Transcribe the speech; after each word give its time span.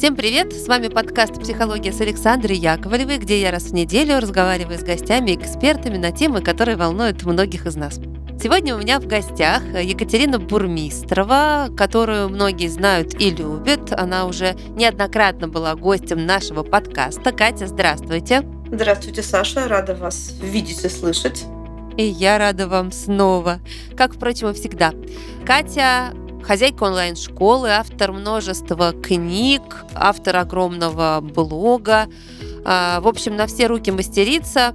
Всем 0.00 0.16
привет! 0.16 0.54
С 0.54 0.66
вами 0.66 0.88
подкаст 0.88 1.38
«Психология» 1.38 1.92
с 1.92 2.00
Александрой 2.00 2.56
Яковлевой, 2.56 3.18
где 3.18 3.38
я 3.38 3.50
раз 3.50 3.64
в 3.64 3.74
неделю 3.74 4.18
разговариваю 4.18 4.78
с 4.78 4.82
гостями 4.82 5.32
и 5.32 5.34
экспертами 5.34 5.98
на 5.98 6.10
темы, 6.10 6.40
которые 6.40 6.78
волнуют 6.78 7.22
многих 7.24 7.66
из 7.66 7.76
нас. 7.76 8.00
Сегодня 8.42 8.74
у 8.74 8.78
меня 8.78 8.98
в 8.98 9.06
гостях 9.06 9.62
Екатерина 9.62 10.38
Бурмистрова, 10.38 11.68
которую 11.76 12.30
многие 12.30 12.68
знают 12.68 13.20
и 13.20 13.28
любят. 13.28 13.92
Она 13.92 14.24
уже 14.24 14.56
неоднократно 14.70 15.48
была 15.48 15.74
гостем 15.74 16.24
нашего 16.24 16.62
подкаста. 16.62 17.30
Катя, 17.32 17.66
здравствуйте. 17.66 18.42
Здравствуйте, 18.72 19.22
Саша. 19.22 19.68
Рада 19.68 19.94
вас 19.94 20.32
видеть 20.40 20.82
и 20.82 20.88
слышать. 20.88 21.44
И 21.98 22.04
я 22.04 22.38
рада 22.38 22.68
вам 22.68 22.90
снова, 22.90 23.60
как, 23.98 24.14
впрочем, 24.14 24.48
и 24.48 24.54
всегда. 24.54 24.94
Катя 25.44 26.14
хозяйка 26.42 26.84
онлайн-школы, 26.84 27.70
автор 27.70 28.12
множества 28.12 28.92
книг, 28.92 29.62
автор 29.94 30.36
огромного 30.36 31.20
блога. 31.20 32.08
А, 32.64 33.00
в 33.00 33.08
общем, 33.08 33.36
на 33.36 33.46
все 33.46 33.66
руки 33.66 33.90
мастерица. 33.90 34.74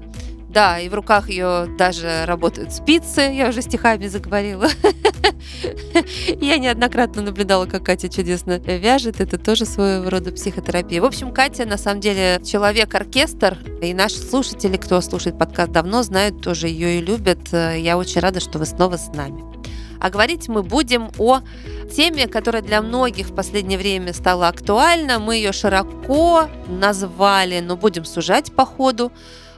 Да, 0.50 0.80
и 0.80 0.88
в 0.88 0.94
руках 0.94 1.30
ее 1.30 1.68
даже 1.78 2.24
работают 2.26 2.72
спицы, 2.72 3.20
я 3.20 3.50
уже 3.50 3.62
стихами 3.62 4.08
заговорила. 4.08 4.70
Я 6.42 6.58
неоднократно 6.58 7.22
наблюдала, 7.22 7.66
как 7.66 7.86
Катя 7.86 8.08
чудесно 8.08 8.58
вяжет. 8.60 9.20
Это 9.20 9.38
тоже 9.38 9.66
своего 9.66 10.10
рода 10.10 10.32
психотерапия. 10.32 11.02
В 11.02 11.06
общем, 11.06 11.34
Катя 11.34 11.66
на 11.66 11.78
самом 11.78 12.00
деле 12.00 12.42
человек-оркестр. 12.44 13.58
И 13.82 13.94
наши 13.94 14.18
слушатели, 14.18 14.78
кто 14.78 15.02
слушает 15.02 15.38
подкаст 15.38 15.72
давно, 15.72 16.04
знают 16.04 16.42
тоже 16.42 16.68
ее 16.68 17.00
и 17.00 17.02
любят. 17.02 17.52
Я 17.52 17.98
очень 17.98 18.22
рада, 18.22 18.40
что 18.40 18.58
вы 18.58 18.66
снова 18.66 18.98
с 18.98 19.08
нами. 19.14 19.55
А 20.00 20.10
говорить 20.10 20.48
мы 20.48 20.64
будем 20.64 21.12
о 21.18 21.42
теме, 21.96 22.28
которая 22.28 22.62
для 22.62 22.82
многих 22.82 23.28
в 23.28 23.36
последнее 23.36 23.78
время 23.78 24.14
стала 24.14 24.48
актуальна. 24.48 25.20
Мы 25.20 25.38
ее 25.38 25.52
широко 25.52 26.50
назвали, 26.68 27.60
но 27.60 27.78
будем 27.78 28.06
сужать 28.06 28.54
по 28.54 28.66
ходу. 28.66 29.12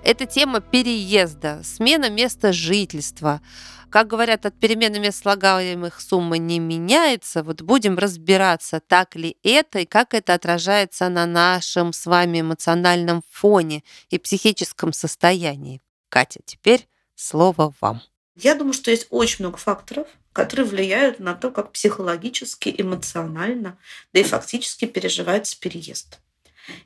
Это 0.03 0.25
тема 0.25 0.61
переезда, 0.61 1.61
смена 1.63 2.09
места 2.09 2.53
жительства. 2.53 3.41
Как 3.89 4.07
говорят, 4.07 4.45
от 4.45 4.59
перемены 4.59 4.99
мест 4.99 5.21
слагаемых 5.21 6.01
сумма 6.01 6.37
не 6.37 6.59
меняется. 6.59 7.41
Вот 7.41 7.61
будем 7.61 7.97
разбираться, 7.97 8.81
так 8.81 9.15
ли 9.15 9.37
это 9.43 9.79
и 9.79 9.85
как 9.85 10.13
это 10.13 10.33
отражается 10.33 11.07
на 11.09 11.25
нашем 11.25 11.93
с 11.93 12.05
вами 12.05 12.41
эмоциональном 12.41 13.23
фоне 13.31 13.83
и 14.09 14.17
психическом 14.17 14.91
состоянии. 14.91 15.81
Катя, 16.09 16.41
теперь 16.45 16.87
слово 17.15 17.73
вам. 17.79 18.01
Я 18.35 18.55
думаю, 18.55 18.73
что 18.73 18.91
есть 18.91 19.07
очень 19.09 19.45
много 19.45 19.57
факторов, 19.57 20.07
которые 20.37 20.67
влияют 20.67 21.19
на 21.19 21.33
то, 21.33 21.49
как 21.49 21.71
психологически, 21.71 22.71
эмоционально, 22.77 23.75
да 24.13 24.19
и 24.19 24.23
фактически 24.23 24.85
переживается 24.85 25.59
переезд. 25.59 26.19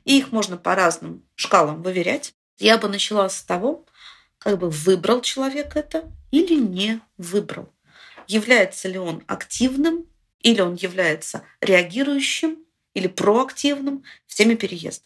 И 0.06 0.16
их 0.16 0.32
можно 0.32 0.56
по 0.56 0.74
разным 0.74 1.22
шкалам 1.34 1.82
выверять. 1.82 2.32
Я 2.58 2.78
бы 2.78 2.88
начала 2.88 3.28
с 3.28 3.42
того, 3.42 3.84
как 4.38 4.58
бы 4.58 4.70
выбрал 4.70 5.20
человек 5.20 5.76
это 5.76 6.10
или 6.30 6.54
не 6.54 7.02
выбрал. 7.18 7.70
Является 8.26 8.88
ли 8.88 8.98
он 8.98 9.22
активным, 9.26 10.06
или 10.40 10.62
он 10.62 10.76
является 10.76 11.42
реагирующим 11.60 12.56
или 12.94 13.06
проактивным 13.06 14.02
в 14.26 14.34
теме 14.34 14.56
переезда. 14.56 15.04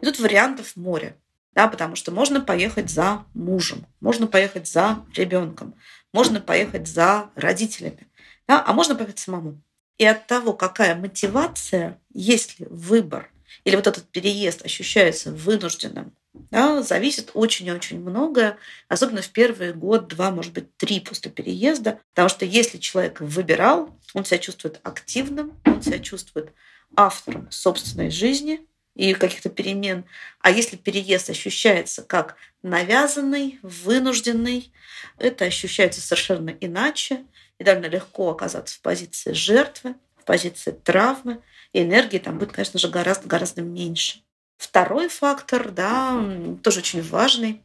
И 0.00 0.06
тут 0.06 0.18
вариантов 0.18 0.76
море 0.76 1.18
да, 1.54 1.68
потому 1.68 1.96
что 1.96 2.12
можно 2.12 2.40
поехать 2.40 2.90
за 2.90 3.24
мужем, 3.34 3.86
можно 4.00 4.26
поехать 4.26 4.66
за 4.66 5.04
ребенком, 5.14 5.74
можно 6.12 6.40
поехать 6.40 6.88
за 6.88 7.30
родителями, 7.34 8.08
да, 8.46 8.62
а 8.66 8.72
можно 8.72 8.94
поехать 8.94 9.18
самому. 9.18 9.60
И 9.98 10.04
от 10.04 10.26
того, 10.26 10.52
какая 10.52 10.94
мотивация, 10.94 12.00
есть 12.12 12.58
ли 12.58 12.66
выбор, 12.68 13.30
или 13.64 13.76
вот 13.76 13.86
этот 13.86 14.08
переезд 14.08 14.64
ощущается 14.64 15.30
вынужденным, 15.30 16.14
да, 16.50 16.82
зависит 16.82 17.30
очень-очень 17.34 18.00
многое, 18.00 18.56
особенно 18.88 19.20
в 19.20 19.28
первый 19.28 19.74
год, 19.74 20.08
два, 20.08 20.30
может 20.30 20.52
быть, 20.52 20.74
три 20.76 21.00
после 21.00 21.30
переезда. 21.30 22.00
Потому 22.14 22.30
что 22.30 22.44
если 22.46 22.78
человек 22.78 23.20
выбирал, 23.20 23.94
он 24.14 24.24
себя 24.24 24.38
чувствует 24.38 24.80
активным, 24.82 25.60
он 25.66 25.82
себя 25.82 25.98
чувствует 25.98 26.52
автором 26.96 27.50
собственной 27.50 28.10
жизни, 28.10 28.66
и 28.94 29.14
каких-то 29.14 29.48
перемен. 29.48 30.04
А 30.40 30.50
если 30.50 30.76
переезд 30.76 31.30
ощущается 31.30 32.02
как 32.02 32.36
навязанный, 32.62 33.58
вынужденный, 33.62 34.72
это 35.18 35.46
ощущается 35.46 36.00
совершенно 36.00 36.50
иначе. 36.50 37.24
И 37.58 37.64
довольно 37.64 37.86
легко 37.86 38.30
оказаться 38.30 38.76
в 38.76 38.80
позиции 38.80 39.32
жертвы, 39.32 39.94
в 40.16 40.24
позиции 40.24 40.72
травмы. 40.72 41.40
И 41.72 41.82
энергии 41.82 42.18
там 42.18 42.38
будет, 42.38 42.52
конечно 42.52 42.78
же, 42.78 42.88
гораздо-гораздо 42.88 43.62
меньше. 43.62 44.20
Второй 44.58 45.08
фактор, 45.08 45.70
да, 45.70 46.22
тоже 46.62 46.80
очень 46.80 47.02
важный. 47.02 47.62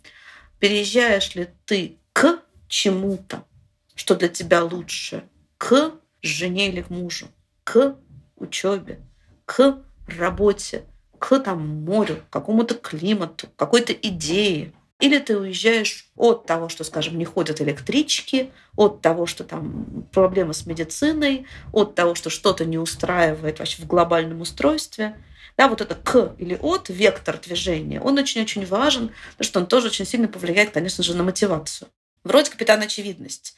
Переезжаешь 0.60 1.36
ли 1.36 1.50
ты 1.66 1.98
к 2.14 2.40
чему-то, 2.68 3.46
что 3.96 4.16
для 4.16 4.30
тебя 4.30 4.64
лучше, 4.64 5.24
к 5.58 5.92
жене 6.22 6.70
или 6.70 6.82
к 6.82 6.90
мужу, 6.90 7.28
к 7.64 7.98
учебе, 8.36 9.00
к 9.46 9.84
работе, 10.08 10.86
к 11.20 11.40
там, 11.40 11.84
морю, 11.84 12.24
какому-то 12.30 12.76
климату, 12.76 13.48
какой-то 13.56 13.94
идее. 13.94 14.74
Или 15.00 15.20
ты 15.20 15.38
уезжаешь 15.38 16.10
от 16.16 16.46
того, 16.48 16.70
что, 16.70 16.84
скажем, 16.84 17.18
не 17.18 17.26
ходят 17.26 17.62
электрички, 17.62 18.52
от 18.76 19.02
того, 19.02 19.28
что 19.28 19.44
там 19.44 20.08
проблемы 20.12 20.54
с 20.54 20.66
медициной, 20.66 21.46
от 21.72 21.94
того, 21.94 22.16
что 22.16 22.30
что-то 22.32 22.66
не 22.66 22.80
устраивает 22.80 23.60
вообще 23.60 23.84
в 23.84 23.88
глобальном 23.88 24.42
устройстве. 24.42 25.16
Да, 25.56 25.68
вот 25.68 25.82
это 25.82 25.96
к 25.96 26.36
или 26.38 26.58
от, 26.60 26.90
вектор 26.90 27.40
движения, 27.40 28.00
он 28.00 28.18
очень-очень 28.18 28.66
важен, 28.66 29.12
потому 29.32 29.46
что 29.46 29.60
он 29.60 29.68
тоже 29.68 29.88
очень 29.88 30.06
сильно 30.06 30.28
повлияет, 30.28 30.72
конечно 30.72 31.04
же, 31.04 31.16
на 31.16 31.24
мотивацию. 31.24 31.90
Вроде 32.24 32.52
капитан 32.52 32.82
очевидность. 32.82 33.56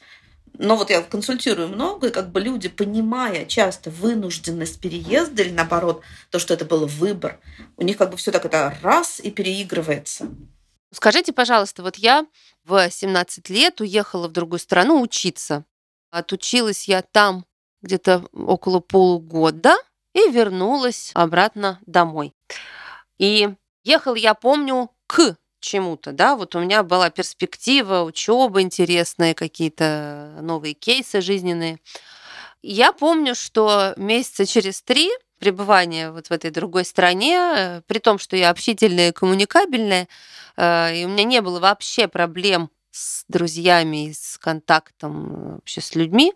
Но 0.54 0.76
вот 0.76 0.90
я 0.90 1.02
консультирую 1.02 1.68
много, 1.68 2.08
и 2.08 2.10
как 2.10 2.30
бы 2.30 2.40
люди, 2.40 2.68
понимая 2.68 3.46
часто 3.46 3.90
вынужденность 3.90 4.80
переезда 4.80 5.42
или 5.42 5.50
наоборот, 5.52 6.02
то, 6.30 6.38
что 6.38 6.54
это 6.54 6.64
был 6.64 6.86
выбор, 6.86 7.40
у 7.76 7.82
них 7.82 7.96
как 7.96 8.10
бы 8.10 8.16
все 8.16 8.30
так 8.30 8.44
это 8.44 8.76
раз 8.82 9.20
и 9.20 9.30
переигрывается. 9.30 10.28
Скажите, 10.92 11.32
пожалуйста, 11.32 11.82
вот 11.82 11.96
я 11.96 12.26
в 12.64 12.90
17 12.90 13.48
лет 13.48 13.80
уехала 13.80 14.28
в 14.28 14.32
другую 14.32 14.58
страну 14.58 15.00
учиться. 15.00 15.64
Отучилась 16.10 16.88
я 16.88 17.02
там 17.02 17.46
где-то 17.82 18.26
около 18.32 18.80
полугода 18.80 19.76
и 20.12 20.30
вернулась 20.30 21.12
обратно 21.14 21.78
домой. 21.86 22.34
И 23.18 23.48
ехала 23.84 24.16
я, 24.16 24.34
помню, 24.34 24.90
к 25.06 25.36
чему-то, 25.60 26.12
да, 26.12 26.36
вот 26.36 26.54
у 26.54 26.60
меня 26.60 26.82
была 26.82 27.10
перспектива, 27.10 28.02
учеба 28.02 28.62
интересная, 28.62 29.34
какие-то 29.34 30.38
новые 30.40 30.74
кейсы 30.74 31.20
жизненные. 31.20 31.78
Я 32.62 32.92
помню, 32.92 33.34
что 33.34 33.94
месяца 33.96 34.46
через 34.46 34.82
три 34.82 35.10
пребывания 35.38 36.10
вот 36.10 36.28
в 36.28 36.30
этой 36.32 36.50
другой 36.50 36.84
стране, 36.84 37.36
э, 37.36 37.82
при 37.86 37.98
том, 37.98 38.18
что 38.18 38.36
я 38.36 38.50
общительная 38.50 39.08
и 39.08 39.12
коммуникабельная, 39.12 40.06
э, 40.56 40.96
и 40.96 41.04
у 41.06 41.08
меня 41.08 41.24
не 41.24 41.40
было 41.40 41.58
вообще 41.58 42.08
проблем 42.08 42.70
с 42.90 43.24
друзьями 43.28 44.12
с 44.12 44.36
контактом 44.38 45.34
э, 45.34 45.54
вообще 45.54 45.80
с 45.80 45.94
людьми, 45.94 46.34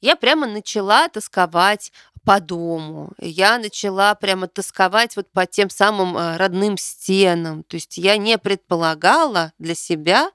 я 0.00 0.16
прямо 0.16 0.46
начала 0.46 1.08
тосковать 1.08 1.92
по 2.24 2.40
дому. 2.40 3.12
Я 3.18 3.58
начала 3.58 4.14
прямо 4.14 4.46
тосковать 4.46 5.16
вот 5.16 5.30
по 5.30 5.46
тем 5.46 5.70
самым 5.70 6.16
э, 6.16 6.36
родным 6.36 6.76
стенам. 6.76 7.62
То 7.64 7.76
есть 7.76 7.96
я 7.96 8.16
не 8.16 8.36
предполагала 8.38 9.52
для 9.58 9.74
себя, 9.74 10.30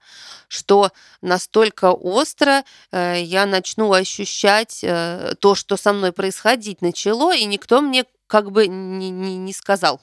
что 0.48 0.92
настолько 1.22 1.92
остро 1.92 2.64
э, 2.92 3.22
я 3.22 3.46
начну 3.46 3.94
ощущать 3.94 4.80
э, 4.84 5.36
то, 5.40 5.56
что 5.56 5.78
со 5.78 5.94
мной 5.94 6.12
происходить 6.12 6.82
начало, 6.82 7.36
и 7.36 7.46
никто 7.46 7.82
мне 7.82 8.06
как 8.28 8.52
бы 8.52 8.68
не, 8.68 9.10
не, 9.10 9.38
не 9.38 9.54
сказал. 9.54 10.02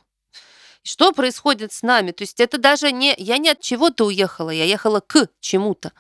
Что 0.85 1.13
происходит 1.13 1.73
с 1.73 1.83
нами? 1.83 2.13
То 2.13 2.23
есть 2.23 2.41
это 2.41 2.59
даже 2.59 2.91
не... 2.91 3.15
Я 3.17 3.39
не 3.39 3.51
от 3.51 3.61
чего-то 3.61 4.07
уехала, 4.07 4.51
я 4.51 4.65
ехала 4.65 5.01
к 5.01 5.29
чему-то. 5.41 5.93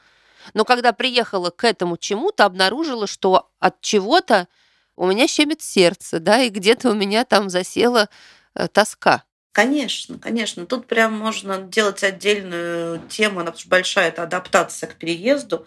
Но 0.54 0.64
когда 0.64 0.92
приехала 0.92 1.50
к 1.50 1.64
этому 1.64 1.96
чему-то, 1.96 2.44
обнаружила, 2.44 3.06
что 3.06 3.48
от 3.60 3.80
чего-то 3.80 4.48
у 4.96 5.06
меня 5.06 5.26
щемит 5.26 5.62
сердце, 5.62 6.20
да, 6.20 6.42
и 6.42 6.50
где-то 6.50 6.90
у 6.90 6.94
меня 6.94 7.24
там 7.24 7.48
засела 7.48 8.08
э, 8.54 8.68
тоска. 8.68 9.24
Конечно, 9.52 10.18
конечно. 10.18 10.64
Тут 10.64 10.86
прям 10.86 11.12
можно 11.12 11.58
делать 11.58 12.02
отдельную 12.02 13.00
тему, 13.08 13.40
она 13.40 13.54
большая, 13.66 14.08
это 14.08 14.22
адаптация 14.22 14.88
к 14.88 14.94
переезду. 14.94 15.66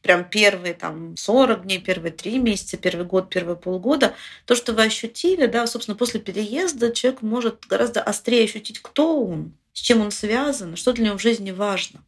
Прям 0.00 0.24
первые 0.24 0.74
там 0.74 1.16
40 1.16 1.64
дней, 1.64 1.80
первые 1.80 2.12
три 2.12 2.38
месяца, 2.38 2.76
первый 2.76 3.04
год, 3.04 3.28
первые 3.28 3.56
полгода. 3.56 4.14
То, 4.46 4.54
что 4.54 4.72
вы 4.72 4.84
ощутили, 4.84 5.46
да, 5.46 5.66
собственно, 5.66 5.96
после 5.96 6.20
переезда 6.20 6.92
человек 6.92 7.20
может 7.20 7.66
гораздо 7.66 8.02
острее 8.02 8.44
ощутить, 8.44 8.80
кто 8.80 9.22
он, 9.22 9.52
с 9.72 9.80
чем 9.80 10.00
он 10.00 10.10
связан, 10.10 10.76
что 10.76 10.92
для 10.92 11.06
него 11.06 11.18
в 11.18 11.22
жизни 11.22 11.50
важно 11.50 12.02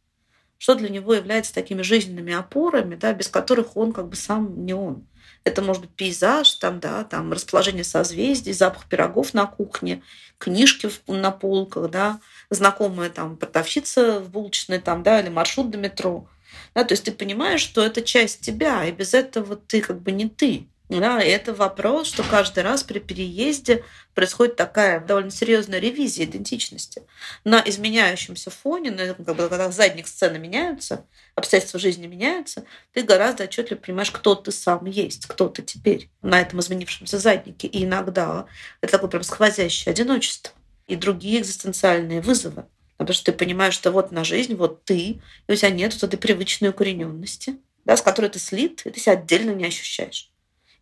что 0.61 0.75
для 0.75 0.91
него 0.91 1.15
является 1.15 1.55
такими 1.55 1.81
жизненными 1.81 2.35
опорами, 2.35 2.95
да, 2.95 3.15
без 3.15 3.29
которых 3.29 3.79
он 3.79 3.95
как 3.95 4.09
бы 4.09 4.15
сам 4.15 4.67
не 4.67 4.75
он. 4.75 5.07
Это 5.43 5.63
может 5.63 5.81
быть 5.81 5.93
пейзаж, 5.93 6.53
там, 6.57 6.81
да, 6.81 7.03
там 7.05 7.33
расположение 7.33 7.83
созвездий, 7.83 8.53
запах 8.53 8.87
пирогов 8.87 9.33
на 9.33 9.47
кухне, 9.47 10.03
книжки 10.37 10.91
на 11.07 11.31
полках, 11.31 11.91
да, 11.91 12.21
знакомая 12.51 13.09
там 13.09 13.39
продавщица 13.39 14.21
в 14.21 14.29
булочной, 14.29 14.81
там, 14.81 15.03
да, 15.03 15.21
или 15.21 15.31
маршрут 15.31 15.71
до 15.71 15.79
метро. 15.79 16.29
Да, 16.75 16.85
то 16.85 16.93
есть 16.93 17.05
ты 17.05 17.13
понимаешь, 17.13 17.63
что 17.63 17.83
это 17.83 18.03
часть 18.03 18.43
тебя, 18.43 18.85
и 18.85 18.93
без 18.93 19.15
этого 19.15 19.57
ты 19.57 19.81
как 19.81 20.03
бы 20.03 20.13
не 20.13 20.29
ты. 20.29 20.69
Да, 20.91 21.23
это 21.23 21.55
вопрос, 21.55 22.09
что 22.09 22.25
каждый 22.25 22.65
раз 22.65 22.83
при 22.83 22.99
переезде 22.99 23.85
происходит 24.13 24.57
такая 24.57 24.99
довольно 24.99 25.31
серьезная 25.31 25.79
ревизия 25.79 26.25
идентичности. 26.25 27.05
На 27.45 27.63
изменяющемся 27.65 28.51
фоне, 28.51 28.91
ну, 28.91 29.15
как 29.25 29.37
бы, 29.37 29.49
когда 29.49 29.71
задник 29.71 30.09
сцены 30.09 30.39
меняются, 30.39 31.07
обстоятельства 31.37 31.79
жизни 31.79 32.09
меняются, 32.09 32.65
ты 32.93 33.03
гораздо 33.03 33.45
отчетливо 33.45 33.79
понимаешь, 33.79 34.11
кто 34.11 34.35
ты 34.35 34.51
сам 34.51 34.85
есть, 34.87 35.27
кто 35.29 35.49
ты 35.49 35.63
теперь 35.63 36.11
на 36.23 36.41
этом 36.41 36.59
изменившемся 36.59 37.21
заднике. 37.21 37.69
И 37.69 37.85
иногда 37.85 38.47
это 38.81 38.91
такое 38.91 39.11
прям 39.11 39.23
сквозящее 39.23 39.93
одиночество 39.93 40.53
и 40.89 40.97
другие 40.97 41.41
экзистенциальные 41.41 42.21
вызовы. 42.21 42.67
Потому 42.97 43.15
что 43.15 43.31
ты 43.31 43.39
понимаешь, 43.39 43.75
что 43.75 43.93
вот 43.93 44.11
на 44.11 44.25
жизнь, 44.25 44.57
вот 44.57 44.85
ты, 44.85 44.99
и 44.99 45.53
у 45.53 45.55
тебя 45.55 45.71
нет 45.71 45.95
вот 45.95 46.03
этой 46.03 46.19
привычной 46.19 46.71
укорененности, 46.71 47.59
да, 47.85 47.97
с 47.97 48.03
которой 48.03 48.29
ты 48.29 48.41
слит, 48.41 48.85
и 48.87 48.91
ты 48.91 48.99
себя 48.99 49.13
отдельно 49.13 49.53
не 49.53 49.67
ощущаешь. 49.67 50.30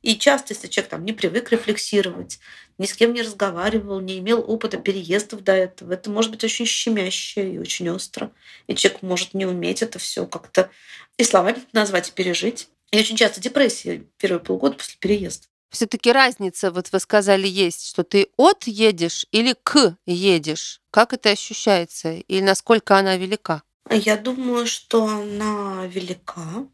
И 0.02 0.16
часто, 0.16 0.54
если 0.54 0.68
человек 0.68 0.90
там 0.90 1.04
не 1.04 1.12
привык 1.12 1.50
рефлексировать, 1.50 2.38
ни 2.78 2.86
с 2.86 2.94
кем 2.94 3.12
не 3.12 3.22
разговаривал, 3.22 4.00
не 4.00 4.18
имел 4.18 4.44
опыта 4.46 4.78
переездов 4.78 5.42
до 5.42 5.52
этого, 5.52 5.92
это 5.92 6.10
может 6.10 6.30
быть 6.30 6.44
очень 6.44 6.66
щемяще 6.66 7.54
и 7.54 7.58
очень 7.58 7.90
остро. 7.90 8.30
И 8.68 8.74
человек 8.74 9.02
может 9.02 9.34
не 9.34 9.46
уметь 9.46 9.82
это 9.82 9.98
все 9.98 10.26
как-то 10.26 10.70
и 11.16 11.24
словами 11.24 11.62
назвать, 11.72 12.10
и 12.10 12.12
пережить. 12.12 12.68
И 12.90 12.98
очень 12.98 13.16
часто 13.16 13.40
депрессия 13.40 14.04
первые 14.16 14.40
полгода 14.40 14.76
после 14.76 14.96
переезда. 14.98 15.46
Все-таки 15.70 16.10
разница, 16.10 16.70
вот 16.70 16.90
вы 16.92 17.00
сказали, 17.00 17.46
есть, 17.46 17.88
что 17.88 18.02
ты 18.02 18.28
от 18.38 18.66
едешь 18.66 19.26
или 19.32 19.54
к 19.62 19.96
едешь. 20.06 20.80
Как 20.90 21.12
это 21.12 21.30
ощущается 21.30 22.12
и 22.12 22.40
насколько 22.40 22.96
она 22.96 23.16
велика? 23.16 23.62
Я 23.90 24.16
думаю, 24.16 24.66
что 24.66 25.06
она 25.06 25.86
велика. 25.86 26.66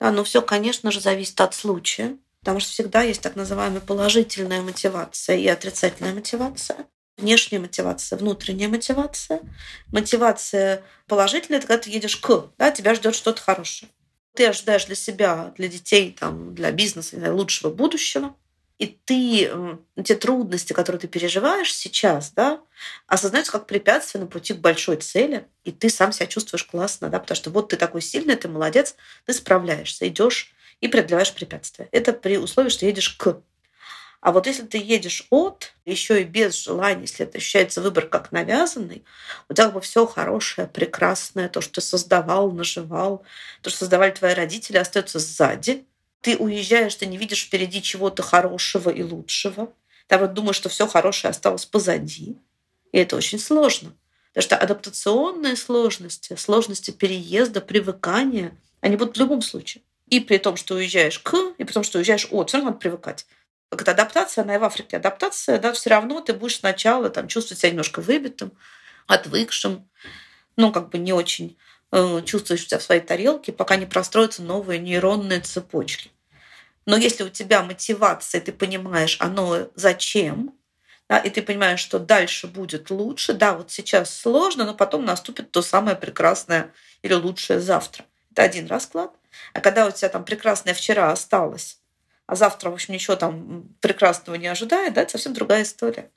Да, 0.00 0.10
но 0.10 0.24
все, 0.24 0.42
конечно 0.42 0.90
же, 0.90 1.00
зависит 1.00 1.40
от 1.40 1.54
случая. 1.54 2.18
Потому 2.46 2.60
что 2.60 2.70
всегда 2.70 3.02
есть 3.02 3.22
так 3.22 3.34
называемая 3.34 3.80
положительная 3.80 4.62
мотивация 4.62 5.36
и 5.36 5.48
отрицательная 5.48 6.14
мотивация. 6.14 6.86
Внешняя 7.16 7.58
мотивация, 7.58 8.16
внутренняя 8.16 8.68
мотивация. 8.68 9.40
Мотивация 9.88 10.84
положительная– 11.08 11.58
это 11.58 11.66
когда 11.66 11.82
ты 11.82 11.90
едешь 11.90 12.16
к, 12.16 12.50
да, 12.56 12.70
тебя 12.70 12.94
ждет 12.94 13.16
что-то 13.16 13.42
хорошее. 13.42 13.90
Ты 14.36 14.46
ожидаешь 14.46 14.84
для 14.84 14.94
себя, 14.94 15.52
для 15.56 15.66
детей, 15.66 16.16
там, 16.16 16.54
для 16.54 16.70
бизнеса 16.70 17.16
лучшего 17.34 17.72
будущего. 17.72 18.36
И 18.78 18.86
ты, 18.86 19.50
те 20.04 20.14
трудности, 20.14 20.72
которые 20.72 21.00
ты 21.00 21.08
переживаешь 21.08 21.74
сейчас, 21.74 22.30
да, 22.30 22.60
осознаются 23.08 23.50
как 23.50 23.66
препятствие 23.66 24.22
на 24.22 24.30
пути 24.30 24.54
к 24.54 24.58
большой 24.58 24.98
цели, 24.98 25.48
и 25.64 25.72
ты 25.72 25.90
сам 25.90 26.12
себя 26.12 26.28
чувствуешь 26.28 26.62
классно, 26.62 27.08
да, 27.08 27.18
потому 27.18 27.34
что 27.34 27.50
вот 27.50 27.70
ты 27.70 27.76
такой 27.76 28.02
сильный, 28.02 28.36
ты 28.36 28.46
молодец, 28.46 28.94
ты 29.24 29.32
справляешься, 29.32 30.06
идешь 30.06 30.54
и 30.80 30.88
преодолеваешь 30.88 31.34
препятствия. 31.34 31.88
Это 31.92 32.12
при 32.12 32.38
условии, 32.38 32.68
что 32.68 32.86
едешь 32.86 33.10
к. 33.10 33.40
А 34.20 34.32
вот 34.32 34.46
если 34.46 34.64
ты 34.64 34.78
едешь 34.78 35.26
от, 35.30 35.72
еще 35.84 36.20
и 36.20 36.24
без 36.24 36.54
желания, 36.56 37.02
если 37.02 37.24
это 37.24 37.38
ощущается 37.38 37.80
выбор 37.80 38.06
как 38.06 38.32
навязанный, 38.32 39.04
у 39.48 39.54
тебя 39.54 39.66
как 39.66 39.74
бы 39.74 39.80
все 39.80 40.06
хорошее, 40.06 40.66
прекрасное, 40.66 41.48
то, 41.48 41.60
что 41.60 41.74
ты 41.74 41.80
создавал, 41.80 42.50
наживал, 42.50 43.24
то, 43.62 43.70
что 43.70 43.80
создавали 43.80 44.10
твои 44.10 44.34
родители, 44.34 44.78
остается 44.78 45.18
сзади. 45.18 45.86
Ты 46.22 46.36
уезжаешь, 46.36 46.94
ты 46.96 47.06
не 47.06 47.18
видишь 47.18 47.44
впереди 47.44 47.80
чего-то 47.82 48.22
хорошего 48.22 48.90
и 48.90 49.02
лучшего. 49.02 49.72
Ты 50.08 50.18
вот 50.18 50.34
думаешь, 50.34 50.56
что 50.56 50.68
все 50.68 50.86
хорошее 50.86 51.30
осталось 51.30 51.66
позади. 51.66 52.36
И 52.92 52.98
это 52.98 53.16
очень 53.16 53.38
сложно. 53.38 53.94
Потому 54.28 54.42
что 54.42 54.56
адаптационные 54.56 55.56
сложности, 55.56 56.34
сложности 56.36 56.90
переезда, 56.90 57.60
привыкания, 57.60 58.56
они 58.80 58.96
будут 58.96 59.16
в 59.16 59.20
любом 59.20 59.40
случае. 59.40 59.82
И 60.08 60.20
при 60.20 60.38
том, 60.38 60.56
что 60.56 60.76
уезжаешь 60.76 61.18
к, 61.18 61.36
и 61.58 61.64
при 61.64 61.72
том, 61.72 61.82
что 61.82 61.98
уезжаешь 61.98 62.28
от, 62.30 62.48
все 62.48 62.58
равно 62.58 62.70
надо 62.70 62.80
привыкать. 62.80 63.26
Как 63.70 63.88
адаптация, 63.88 64.42
она 64.42 64.54
и 64.54 64.58
в 64.58 64.64
Африке 64.64 64.98
адаптация, 64.98 65.58
да, 65.58 65.72
все 65.72 65.90
равно 65.90 66.20
ты 66.20 66.32
будешь 66.32 66.58
сначала 66.58 67.10
там, 67.10 67.26
чувствовать 67.26 67.58
себя 67.58 67.70
немножко 67.70 68.00
выбитым, 68.00 68.52
отвыкшим, 69.08 69.88
ну, 70.54 70.72
как 70.72 70.90
бы 70.90 70.98
не 70.98 71.12
очень 71.12 71.58
э, 71.90 72.22
чувствуешь 72.24 72.66
себя 72.66 72.78
в 72.78 72.82
своей 72.82 73.00
тарелке, 73.00 73.52
пока 73.52 73.76
не 73.76 73.86
простроятся 73.86 74.42
новые 74.42 74.78
нейронные 74.78 75.40
цепочки. 75.40 76.10
Но 76.86 76.96
если 76.96 77.24
у 77.24 77.28
тебя 77.28 77.64
мотивация, 77.64 78.40
ты 78.40 78.52
понимаешь, 78.52 79.16
оно 79.18 79.68
зачем, 79.74 80.54
да, 81.08 81.18
и 81.18 81.30
ты 81.30 81.42
понимаешь, 81.42 81.80
что 81.80 81.98
дальше 81.98 82.46
будет 82.46 82.90
лучше, 82.90 83.34
да, 83.34 83.54
вот 83.54 83.72
сейчас 83.72 84.16
сложно, 84.16 84.64
но 84.64 84.74
потом 84.74 85.04
наступит 85.04 85.50
то 85.50 85.62
самое 85.62 85.96
прекрасное 85.96 86.72
или 87.02 87.14
лучшее 87.14 87.60
завтра. 87.60 88.04
Это 88.30 88.42
один 88.42 88.68
расклад– 88.68 89.12
а 89.52 89.60
когда 89.60 89.86
у 89.86 89.90
тебя 89.90 90.08
там 90.08 90.24
прекрасное 90.24 90.74
вчера 90.74 91.12
осталось, 91.12 91.78
а 92.26 92.34
завтра, 92.34 92.70
в 92.70 92.74
общем, 92.74 92.94
ничего 92.94 93.16
там 93.16 93.68
прекрасного 93.80 94.36
не 94.36 94.48
ожидает, 94.48 94.94
да, 94.94 95.02
это 95.02 95.12
совсем 95.12 95.32
другая 95.32 95.62
история. 95.62 96.10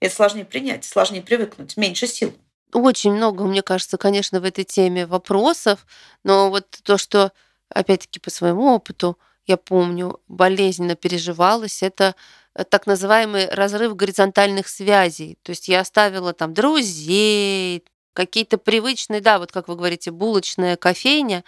И 0.00 0.06
это 0.06 0.14
сложнее 0.14 0.44
принять, 0.44 0.84
сложнее 0.84 1.22
привыкнуть, 1.22 1.76
меньше 1.76 2.06
сил. 2.06 2.32
Очень 2.72 3.12
много, 3.12 3.44
мне 3.44 3.62
кажется, 3.62 3.96
конечно, 3.96 4.40
в 4.40 4.44
этой 4.44 4.64
теме 4.64 5.06
вопросов, 5.06 5.86
но 6.22 6.50
вот 6.50 6.66
то, 6.82 6.98
что, 6.98 7.32
опять-таки, 7.70 8.20
по 8.20 8.30
своему 8.30 8.74
опыту, 8.74 9.18
я 9.46 9.56
помню, 9.56 10.20
болезненно 10.28 10.94
переживалось, 10.94 11.82
это 11.82 12.14
э, 12.54 12.64
так 12.64 12.86
называемый 12.86 13.48
разрыв 13.48 13.96
горизонтальных 13.96 14.68
связей. 14.68 15.38
То 15.42 15.50
есть 15.50 15.68
я 15.68 15.80
оставила 15.80 16.34
там 16.34 16.52
друзей, 16.52 17.82
какие-то 18.12 18.58
привычные, 18.58 19.22
да, 19.22 19.38
вот 19.38 19.50
как 19.50 19.68
вы 19.68 19.76
говорите, 19.76 20.10
булочная 20.10 20.76
кофейня, 20.76 21.44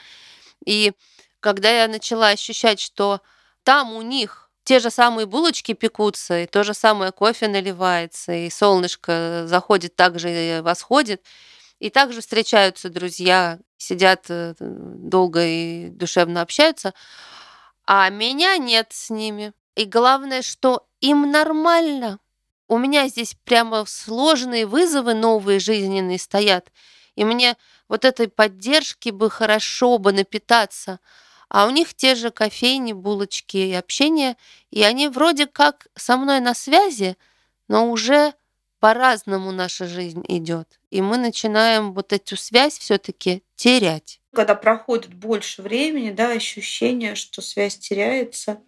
и 0.64 0.92
когда 1.40 1.70
я 1.70 1.88
начала 1.88 2.28
ощущать, 2.28 2.80
что 2.80 3.20
там 3.64 3.92
у 3.94 4.02
них 4.02 4.50
те 4.64 4.78
же 4.78 4.90
самые 4.90 5.26
булочки 5.26 5.72
пекутся, 5.72 6.40
и 6.42 6.46
то 6.46 6.62
же 6.62 6.74
самое 6.74 7.12
кофе 7.12 7.48
наливается, 7.48 8.32
и 8.32 8.50
солнышко 8.50 9.44
заходит 9.46 9.96
так 9.96 10.18
же 10.18 10.30
и 10.30 10.60
восходит, 10.60 11.24
и 11.78 11.90
также 11.90 12.20
встречаются 12.20 12.90
друзья, 12.90 13.58
сидят 13.78 14.26
э, 14.28 14.54
долго 14.60 15.44
и 15.44 15.88
душевно 15.88 16.42
общаются, 16.42 16.94
а 17.86 18.08
меня 18.10 18.56
нет 18.58 18.88
с 18.90 19.10
ними. 19.10 19.52
И 19.74 19.84
главное, 19.84 20.42
что 20.42 20.86
им 21.00 21.30
нормально. 21.30 22.18
У 22.68 22.78
меня 22.78 23.08
здесь 23.08 23.34
прямо 23.44 23.84
сложные 23.86 24.66
вызовы 24.66 25.14
новые 25.14 25.58
жизненные 25.58 26.18
стоят. 26.18 26.70
И 27.16 27.24
мне 27.24 27.56
вот 27.88 28.04
этой 28.04 28.28
поддержки 28.28 29.10
бы 29.10 29.28
хорошо 29.30 29.98
бы 29.98 30.12
напитаться. 30.12 31.00
А 31.50 31.66
у 31.66 31.70
них 31.70 31.94
те 31.94 32.14
же 32.14 32.30
кофейни, 32.30 32.92
булочки 32.92 33.56
и 33.56 33.74
общение, 33.74 34.36
и 34.70 34.82
они 34.84 35.08
вроде 35.08 35.46
как 35.46 35.88
со 35.96 36.16
мной 36.16 36.40
на 36.40 36.54
связи, 36.54 37.16
но 37.66 37.90
уже 37.90 38.34
по-разному 38.78 39.50
наша 39.50 39.86
жизнь 39.86 40.24
идет. 40.28 40.78
И 40.90 41.02
мы 41.02 41.18
начинаем 41.18 41.92
вот 41.92 42.12
эту 42.12 42.36
связь 42.36 42.78
все-таки 42.78 43.42
терять. 43.56 44.20
Когда 44.32 44.54
проходит 44.54 45.12
больше 45.12 45.60
времени, 45.60 46.12
да, 46.12 46.30
ощущение, 46.30 47.16
что 47.16 47.42
связь 47.42 47.76
теряется, 47.76 48.60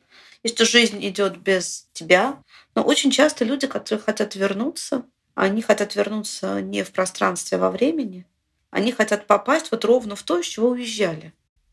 и 0.43 0.49
что 0.49 0.65
жизнь 0.65 1.07
идет 1.07 1.39
без 1.39 1.87
тебя. 1.93 2.43
Но 2.75 2.83
очень 2.83 3.13
часто 3.13 3.45
люди, 3.45 3.69
которые 3.69 4.03
хотят 4.03 4.35
вернуться, 4.35 5.05
они 5.37 5.63
хотят 5.63 5.95
вернуться 5.95 6.61
не 6.61 6.83
в 6.83 6.91
пространстве, 6.91 7.59
а 7.59 7.61
во 7.61 7.71
времени, 7.71 8.27
они 8.71 8.91
хотят 8.91 9.29
попасть 9.29 9.71
вот 9.71 9.85
ровно 9.85 10.17
в 10.17 10.23
то, 10.25 10.43
с 10.43 10.47
чего 10.47 10.71
уезжали. 10.71 11.33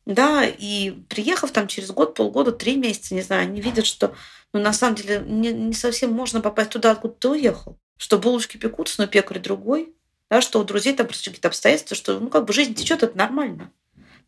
Да, 0.10 0.44
и 0.44 0.90
приехав 1.08 1.52
там 1.52 1.68
через 1.68 1.92
год, 1.92 2.16
полгода, 2.16 2.52
три 2.52 2.78
месяца, 2.78 3.14
не 3.14 3.22
знаю, 3.22 3.44
они 3.44 3.62
видят, 3.62 3.86
что 3.86 4.16
ну, 4.54 4.60
на 4.60 4.74
самом 4.74 4.96
деле 4.96 5.24
не, 5.24 5.54
не 5.54 5.74
совсем 5.74 6.12
можно 6.12 6.42
попасть 6.42 6.72
туда, 6.72 6.92
откуда 6.92 7.14
ты 7.14 7.30
уехал. 7.30 7.78
Что 7.96 8.18
булочки 8.18 8.58
пекутся, 8.58 9.02
но 9.02 9.08
пекарь 9.08 9.38
другой. 9.38 9.94
Да, 10.32 10.42
что 10.42 10.60
у 10.60 10.64
друзей 10.64 10.96
там 10.96 11.06
просто 11.06 11.26
какие-то 11.26 11.50
обстоятельства, 11.50 11.96
что 11.96 12.20
ну, 12.20 12.30
как 12.30 12.46
бы 12.46 12.54
жизнь 12.54 12.74
течет, 12.74 13.04
это 13.04 13.16
нормально. 13.16 13.72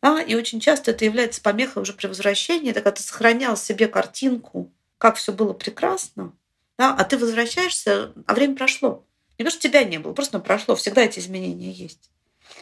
Да, 0.00 0.22
и 0.22 0.36
очень 0.36 0.60
часто 0.60 0.92
это 0.92 1.04
является 1.04 1.42
помехой 1.42 1.82
уже 1.82 1.94
при 1.94 2.06
возвращении, 2.06 2.70
это 2.70 2.80
когда 2.80 2.92
ты 2.92 3.02
сохранял 3.02 3.56
себе 3.56 3.88
картинку, 3.88 4.72
как 4.98 5.16
все 5.16 5.32
было 5.32 5.52
прекрасно, 5.52 6.32
да, 6.78 6.94
а 6.94 7.02
ты 7.02 7.18
возвращаешься, 7.18 8.12
а 8.26 8.34
время 8.34 8.54
прошло. 8.54 9.04
Не 9.36 9.44
потому 9.44 9.50
что 9.58 9.68
тебя 9.68 9.82
не 9.82 9.98
было, 9.98 10.12
просто 10.12 10.38
прошло. 10.38 10.76
Всегда 10.76 11.02
эти 11.02 11.18
изменения 11.18 11.72
есть. 11.72 12.11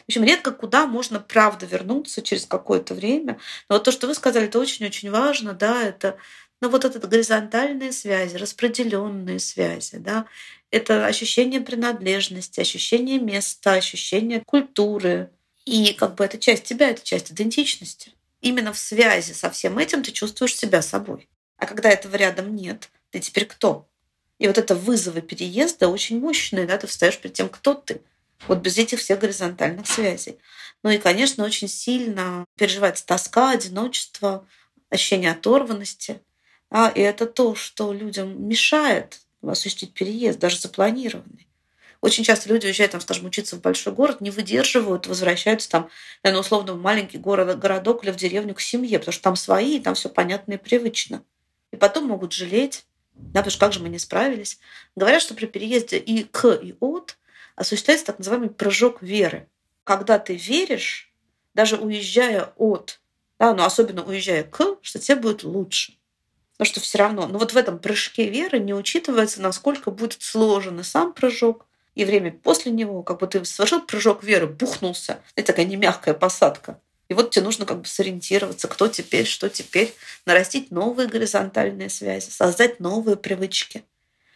В 0.05 0.09
общем, 0.09 0.23
редко 0.23 0.51
куда 0.51 0.87
можно 0.87 1.19
правда 1.19 1.65
вернуться 1.65 2.21
через 2.21 2.45
какое-то 2.45 2.93
время. 2.93 3.39
Но 3.69 3.75
вот 3.75 3.83
то, 3.83 3.91
что 3.91 4.07
вы 4.07 4.13
сказали, 4.13 4.45
это 4.45 4.59
очень-очень 4.59 5.11
важно, 5.11 5.53
да, 5.53 5.81
это 5.83 6.17
ну, 6.61 6.69
вот 6.69 6.85
это 6.85 6.99
горизонтальные 7.07 7.91
связи, 7.91 8.35
распределенные 8.35 9.39
связи, 9.39 9.97
да, 9.97 10.27
это 10.69 11.05
ощущение 11.07 11.59
принадлежности, 11.59 12.59
ощущение 12.59 13.19
места, 13.19 13.73
ощущение 13.73 14.41
культуры. 14.41 15.31
И 15.65 15.93
как 15.93 16.15
бы 16.15 16.23
это 16.23 16.37
часть 16.37 16.63
тебя, 16.63 16.89
это 16.89 17.03
часть 17.03 17.31
идентичности. 17.31 18.13
Именно 18.41 18.73
в 18.73 18.77
связи 18.77 19.33
со 19.33 19.49
всем 19.49 19.77
этим 19.77 20.03
ты 20.03 20.11
чувствуешь 20.11 20.55
себя 20.55 20.81
собой. 20.81 21.29
А 21.57 21.65
когда 21.65 21.89
этого 21.89 22.15
рядом 22.15 22.55
нет, 22.55 22.89
ты 23.11 23.19
теперь 23.19 23.45
кто? 23.45 23.87
И 24.39 24.47
вот 24.47 24.57
это 24.57 24.73
вызовы 24.73 25.21
переезда 25.21 25.87
очень 25.87 26.19
мощные, 26.19 26.65
да, 26.65 26.77
ты 26.77 26.87
встаешь 26.87 27.19
перед 27.19 27.35
тем, 27.35 27.49
кто 27.49 27.75
ты. 27.75 28.01
Вот 28.47 28.59
без 28.59 28.77
этих 28.77 28.99
всех 28.99 29.19
горизонтальных 29.19 29.87
связей. 29.87 30.37
Ну 30.83 30.89
и, 30.89 30.97
конечно, 30.97 31.43
очень 31.43 31.67
сильно 31.67 32.45
переживается 32.57 33.05
тоска, 33.05 33.51
одиночество, 33.51 34.47
ощущение 34.89 35.31
оторванности. 35.31 36.21
А, 36.69 36.89
и 36.89 37.01
это 37.01 37.25
то, 37.25 37.55
что 37.55 37.93
людям 37.93 38.47
мешает 38.47 39.21
осуществить 39.41 39.93
переезд, 39.93 40.39
даже 40.39 40.59
запланированный. 40.59 41.47
Очень 42.01 42.23
часто 42.23 42.49
люди 42.49 42.65
уезжают, 42.65 42.93
там, 42.93 43.01
скажем, 43.01 43.27
учиться 43.27 43.55
в 43.55 43.61
большой 43.61 43.93
город, 43.93 44.21
не 44.21 44.31
выдерживают, 44.31 45.05
возвращаются 45.05 45.69
там, 45.69 45.89
наверное, 46.23 46.41
условно, 46.41 46.73
в 46.73 46.81
маленький 46.81 47.19
город, 47.19 47.59
городок 47.59 48.03
или 48.03 48.11
в 48.11 48.15
деревню 48.15 48.55
к 48.55 48.61
семье, 48.61 48.97
потому 48.97 49.13
что 49.13 49.23
там 49.23 49.35
свои, 49.35 49.77
и 49.77 49.79
там 49.79 49.93
все 49.93 50.09
понятно 50.09 50.53
и 50.53 50.57
привычно. 50.57 51.23
И 51.71 51.77
потом 51.77 52.05
могут 52.05 52.33
жалеть, 52.33 52.85
да, 53.13 53.41
потому 53.41 53.51
что 53.51 53.59
как 53.59 53.73
же 53.73 53.81
мы 53.81 53.89
не 53.89 53.99
справились. 53.99 54.59
Говорят, 54.95 55.21
что 55.21 55.35
при 55.35 55.45
переезде 55.45 55.97
и 55.97 56.23
к, 56.23 56.51
и 56.53 56.75
от 56.79 57.17
осуществляется 57.55 58.07
так 58.07 58.19
называемый 58.19 58.49
прыжок 58.49 59.01
веры. 59.01 59.47
Когда 59.83 60.19
ты 60.19 60.35
веришь, 60.35 61.11
даже 61.53 61.77
уезжая 61.77 62.53
от, 62.57 62.99
да, 63.39 63.53
но 63.53 63.65
особенно 63.65 64.03
уезжая 64.03 64.43
к, 64.43 64.77
что 64.81 64.99
тебе 64.99 65.17
будет 65.17 65.43
лучше. 65.43 65.93
Потому 66.53 66.73
что 66.73 66.79
все 66.79 66.97
равно, 66.99 67.27
ну 67.27 67.39
вот 67.39 67.53
в 67.53 67.57
этом 67.57 67.79
прыжке 67.79 68.29
веры 68.29 68.59
не 68.59 68.73
учитывается, 68.73 69.41
насколько 69.41 69.89
будет 69.89 70.21
сложен 70.21 70.79
и 70.79 70.83
сам 70.83 71.13
прыжок, 71.13 71.65
и 71.95 72.05
время 72.05 72.31
после 72.31 72.71
него, 72.71 73.03
как 73.03 73.19
бы 73.19 73.27
ты 73.27 73.43
совершил 73.45 73.81
прыжок 73.81 74.23
веры, 74.23 74.47
бухнулся. 74.47 75.21
Это 75.35 75.47
такая 75.47 75.65
немягкая 75.65 76.13
посадка. 76.13 76.79
И 77.09 77.13
вот 77.13 77.31
тебе 77.31 77.43
нужно 77.43 77.65
как 77.65 77.81
бы 77.81 77.87
сориентироваться, 77.87 78.69
кто 78.69 78.87
теперь, 78.87 79.25
что 79.25 79.49
теперь, 79.49 79.93
нарастить 80.25 80.71
новые 80.71 81.09
горизонтальные 81.09 81.89
связи, 81.89 82.29
создать 82.29 82.79
новые 82.79 83.17
привычки, 83.17 83.83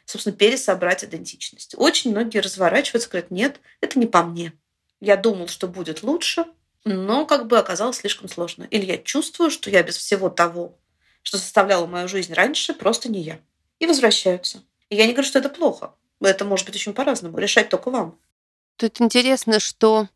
собственно, 0.05 0.35
пересобрать 0.35 1.03
идентичность. 1.03 1.75
Очень 1.77 2.11
многие 2.11 2.39
разворачиваются, 2.39 3.09
говорят, 3.09 3.31
нет, 3.31 3.59
это 3.81 3.99
не 3.99 4.05
по 4.05 4.23
мне. 4.23 4.53
Я 5.01 5.17
думал, 5.17 5.47
что 5.47 5.67
будет 5.67 6.03
лучше, 6.03 6.45
но 6.83 7.25
как 7.25 7.47
бы 7.47 7.57
оказалось 7.57 7.97
слишком 7.97 8.29
сложно. 8.29 8.63
Или 8.69 8.85
я 8.85 8.97
чувствую, 8.97 9.51
что 9.51 9.69
я 9.69 9.83
без 9.83 9.97
всего 9.97 10.29
того, 10.29 10.77
что 11.21 11.37
составляло 11.37 11.87
мою 11.87 12.07
жизнь 12.07 12.33
раньше, 12.33 12.73
просто 12.73 13.09
не 13.09 13.21
я. 13.21 13.39
И 13.79 13.87
возвращаются. 13.87 14.63
И 14.89 14.95
я 14.95 15.05
не 15.05 15.13
говорю, 15.13 15.27
что 15.27 15.39
это 15.39 15.49
плохо. 15.49 15.93
Это 16.21 16.45
может 16.45 16.65
быть 16.65 16.75
очень 16.75 16.93
по-разному. 16.93 17.37
Решать 17.37 17.69
только 17.69 17.89
вам. 17.89 18.17
Тут 18.77 19.01
интересно, 19.01 19.59
что 19.59 20.07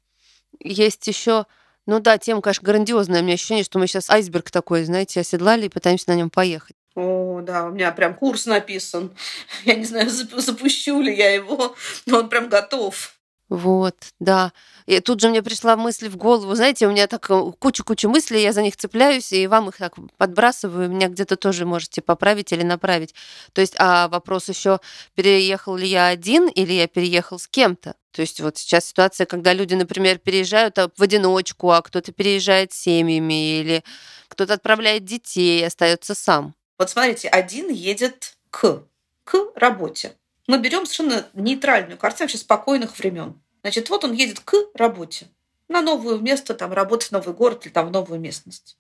есть 0.60 1.06
еще 1.08 1.46
ну 1.90 2.00
да, 2.00 2.20
тема, 2.20 2.42
конечно, 2.42 2.64
грандиозная. 2.64 3.22
У 3.22 3.24
меня 3.24 3.34
ощущение, 3.34 3.64
что 3.64 3.80
мы 3.80 3.88
сейчас 3.88 4.12
айсберг 4.12 4.52
такой, 4.52 4.84
знаете, 4.84 5.22
оседлали 5.22 5.66
и 5.66 5.70
пытаемся 5.70 6.12
на 6.12 6.16
нем 6.16 6.30
поехать. 6.30 6.76
О, 6.96 7.42
да, 7.42 7.66
у 7.68 7.72
меня 7.72 7.92
прям 7.92 8.14
курс 8.14 8.46
написан. 8.46 9.16
Я 9.66 9.76
не 9.76 9.86
знаю, 9.86 10.10
запущу 10.10 11.00
ли 11.02 11.16
я 11.16 11.34
его, 11.34 11.76
но 12.06 12.20
он 12.20 12.30
прям 12.30 12.50
готов. 12.50 13.20
Вот, 13.50 13.96
да. 14.20 14.54
И 14.86 15.00
тут 15.00 15.22
же 15.22 15.30
мне 15.30 15.42
пришла 15.42 15.76
мысль 15.76 16.08
в 16.08 16.18
голову, 16.18 16.54
знаете, 16.54 16.86
у 16.86 16.92
меня 16.92 17.08
так 17.08 17.30
э, 17.32 17.52
куча-куча 17.58 18.08
мыслей, 18.08 18.44
я 18.44 18.54
за 18.54 18.62
них 18.62 18.78
цепляюсь, 18.78 19.32
и 19.34 19.48
вам 19.48 19.70
их 19.70 19.78
так 19.78 19.96
подбрасываю, 20.18 20.88
меня 20.88 21.08
где-то 21.10 21.36
тоже 21.36 21.66
можете 21.66 22.02
поправить 22.04 22.52
или 22.52 22.62
направить. 22.62 23.16
То 23.54 23.62
есть, 23.62 23.74
а 23.80 24.08
вопрос 24.08 24.50
еще, 24.50 24.80
переехал 25.16 25.76
ли 25.76 25.88
я 25.88 26.08
один 26.08 26.48
или 26.48 26.74
я 26.74 26.88
переехал 26.88 27.40
с 27.40 27.48
кем-то? 27.48 27.96
То 28.12 28.22
есть 28.22 28.40
вот 28.40 28.58
сейчас 28.58 28.86
ситуация, 28.86 29.26
когда 29.26 29.54
люди, 29.54 29.74
например, 29.74 30.20
переезжают 30.20 30.78
а, 30.78 30.90
в 30.96 31.02
одиночку, 31.02 31.72
а 31.72 31.82
кто-то 31.82 32.12
переезжает 32.12 32.72
с 32.72 32.78
семьями, 32.78 33.60
или 33.62 33.84
кто-то 34.28 34.54
отправляет 34.54 35.06
детей, 35.06 35.66
остается 35.66 36.14
сам. 36.14 36.54
Вот 36.80 36.90
смотрите, 36.90 37.28
один 37.28 37.70
едет 37.70 38.38
к, 38.50 38.84
к 39.26 39.52
работе 39.56 40.16
мы 40.50 40.58
берем 40.58 40.88
совершенно 40.88 41.28
нейтральную 41.34 42.00
картину 42.00 42.24
вообще 42.24 42.40
спокойных 42.40 42.98
времен. 42.98 43.40
Значит, 43.62 43.92
вот 43.92 44.04
он 44.04 44.14
едет 44.14 44.40
к 44.40 44.56
работе, 44.74 45.28
на 45.68 45.84
новое 45.84 46.18
место, 46.18 46.56
там, 46.56 46.74
работать 46.74 47.10
в 47.10 47.12
новый 47.12 47.36
город 47.36 47.68
или 47.68 47.72
там 47.72 47.90
в 47.90 47.92
новую 47.92 48.20
местность. 48.20 48.76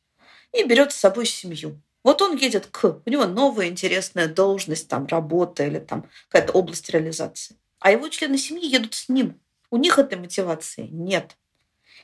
И 0.51 0.63
берет 0.63 0.91
с 0.91 0.96
собой 0.96 1.27
семью. 1.27 1.79
Вот 2.03 2.24
он 2.24 2.36
едет 2.36 2.65
к, 2.72 3.01
у 3.06 3.10
него 3.10 3.27
новая 3.27 3.68
интересная 3.68 4.27
должность, 4.27 4.88
там, 4.88 5.06
работа 5.06 5.63
или 5.63 5.77
там 5.77 6.10
какая-то 6.29 6.53
область 6.53 6.89
реализации. 6.89 7.56
А 7.79 7.91
его 7.91 8.10
члены 8.10 8.39
семьи 8.39 8.65
едут 8.68 8.96
с 8.96 9.08
ним. 9.08 9.39
У 9.70 9.77
них 9.77 10.00
этой 10.00 10.18
мотивации 10.18 10.88
нет. 10.88 11.38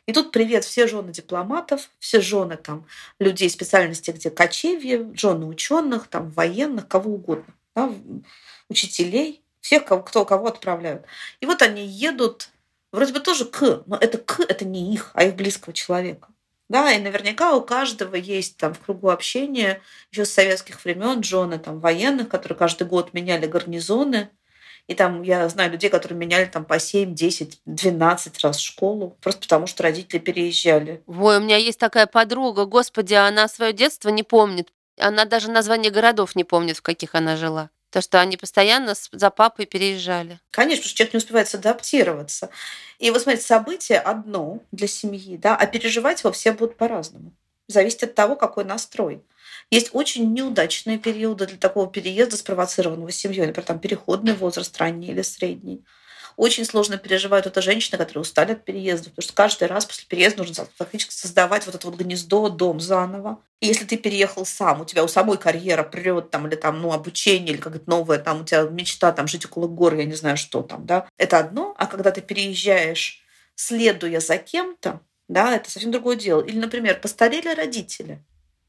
И 0.05 0.13
тут 0.13 0.31
привет 0.31 0.63
все 0.63 0.87
жены 0.87 1.11
дипломатов, 1.11 1.89
все 1.99 2.21
жены 2.21 2.57
там 2.57 2.85
людей 3.19 3.49
специальности, 3.49 4.11
где 4.11 4.29
кочевье, 4.29 5.11
жены 5.15 5.47
ученых, 5.47 6.07
там 6.07 6.29
военных, 6.29 6.87
кого 6.87 7.13
угодно, 7.15 7.53
да, 7.75 7.91
учителей 8.69 9.43
всех, 9.61 9.85
кого, 9.85 10.03
кто 10.03 10.25
кого 10.25 10.47
отправляют. 10.47 11.05
И 11.39 11.47
вот 11.47 11.63
они 11.63 11.85
едут 11.87 12.49
вроде 12.91 13.13
бы 13.13 13.19
тоже 13.19 13.45
к, 13.45 13.83
но 13.87 13.97
это 13.97 14.19
к, 14.19 14.41
это 14.41 14.63
не 14.63 14.93
их, 14.93 15.09
а 15.15 15.23
их 15.23 15.35
близкого 15.35 15.73
человека. 15.73 16.29
Да, 16.69 16.91
и 16.91 16.99
наверняка 16.99 17.55
у 17.55 17.61
каждого 17.61 18.15
есть 18.15 18.57
там 18.57 18.73
в 18.73 18.79
кругу 18.79 19.09
общения 19.09 19.81
еще 20.11 20.25
с 20.25 20.33
советских 20.33 20.83
времен 20.83 21.19
Джона, 21.19 21.59
там 21.59 21.79
военных, 21.79 22.27
которые 22.29 22.57
каждый 22.57 22.87
год 22.87 23.13
меняли 23.13 23.45
гарнизоны. 23.45 24.29
И 24.87 24.93
там 24.93 25.23
я 25.23 25.49
знаю 25.49 25.71
людей, 25.71 25.89
которые 25.89 26.17
меняли 26.17 26.45
там 26.45 26.63
по 26.63 26.77
7, 26.77 27.15
10, 27.15 27.61
12 27.65 28.43
раз 28.43 28.59
школу, 28.59 29.17
просто 29.21 29.41
потому 29.41 29.65
что 29.65 29.83
родители 29.83 30.19
переезжали. 30.19 31.01
Ой, 31.07 31.37
у 31.37 31.41
меня 31.41 31.57
есть 31.57 31.79
такая 31.79 32.05
подруга, 32.05 32.65
господи, 32.65 33.15
она 33.15 33.47
свое 33.47 33.73
детство 33.73 34.09
не 34.09 34.23
помнит. 34.23 34.71
Она 34.97 35.25
даже 35.25 35.49
название 35.49 35.91
городов 35.91 36.35
не 36.35 36.43
помнит, 36.43 36.77
в 36.77 36.81
каких 36.81 37.15
она 37.15 37.35
жила. 37.35 37.69
То, 37.89 38.01
что 38.01 38.19
они 38.19 38.37
постоянно 38.37 38.93
за 39.11 39.29
папой 39.29 39.65
переезжали. 39.65 40.39
Конечно, 40.51 40.81
потому 40.81 40.89
что 40.89 40.97
человек 40.97 41.13
не 41.13 41.17
успевает 41.17 41.55
адаптироваться. 41.55 42.49
И 42.99 43.09
вот 43.09 43.21
смотрите, 43.21 43.45
событие 43.45 43.99
одно 43.99 44.59
для 44.71 44.87
семьи, 44.87 45.37
да, 45.37 45.55
а 45.55 45.65
переживать 45.65 46.21
его 46.21 46.31
все 46.31 46.51
будут 46.51 46.77
по-разному. 46.77 47.31
Зависит 47.67 48.03
от 48.03 48.15
того, 48.15 48.35
какой 48.35 48.65
настрой. 48.65 49.23
Есть 49.71 49.89
очень 49.93 50.33
неудачные 50.33 50.99
периоды 50.99 51.47
для 51.47 51.57
такого 51.57 51.89
переезда, 51.89 52.37
спровоцированного 52.37 53.11
семьей, 53.11 53.47
например, 53.47 53.65
там 53.65 53.79
переходный 53.79 54.33
возраст, 54.33 54.77
ранний 54.77 55.07
или 55.07 55.21
средний. 55.21 55.83
Очень 56.37 56.65
сложно 56.65 56.97
переживают 56.97 57.45
это 57.45 57.61
женщины, 57.61 57.97
которые 57.97 58.21
устали 58.21 58.51
от 58.51 58.65
переезда, 58.65 59.09
потому 59.09 59.23
что 59.23 59.33
каждый 59.33 59.67
раз 59.69 59.85
после 59.85 60.05
переезда 60.07 60.39
нужно 60.39 60.67
фактически 60.75 61.13
создавать 61.13 61.65
вот 61.65 61.75
это 61.75 61.87
вот 61.89 61.97
гнездо, 61.97 62.49
дом 62.49 62.79
заново. 62.81 63.39
И 63.61 63.67
если 63.67 63.85
ты 63.85 63.97
переехал 63.97 64.45
сам, 64.45 64.81
у 64.81 64.85
тебя 64.85 65.03
у 65.03 65.07
самой 65.07 65.37
карьера 65.37 65.83
прет 65.83 66.31
там, 66.31 66.45
или 66.47 66.55
там, 66.55 66.81
ну, 66.81 66.91
обучение, 66.91 67.53
или 67.53 67.61
какая-то 67.61 67.89
новая, 67.89 68.19
там, 68.19 68.41
у 68.41 68.43
тебя 68.43 68.63
мечта 68.63 69.13
там 69.13 69.27
жить 69.27 69.45
около 69.45 69.67
гор, 69.67 69.95
я 69.95 70.03
не 70.03 70.15
знаю, 70.15 70.35
что 70.35 70.61
там, 70.61 70.85
да, 70.85 71.07
это 71.17 71.39
одно. 71.39 71.73
А 71.77 71.87
когда 71.87 72.11
ты 72.11 72.21
переезжаешь, 72.21 73.23
следуя 73.55 74.19
за 74.19 74.37
кем-то, 74.37 74.99
да, 75.29 75.55
это 75.55 75.71
совсем 75.71 75.91
другое 75.91 76.17
дело. 76.17 76.41
Или, 76.41 76.57
например, 76.57 76.99
постарели 76.99 77.47
родители 77.47 78.21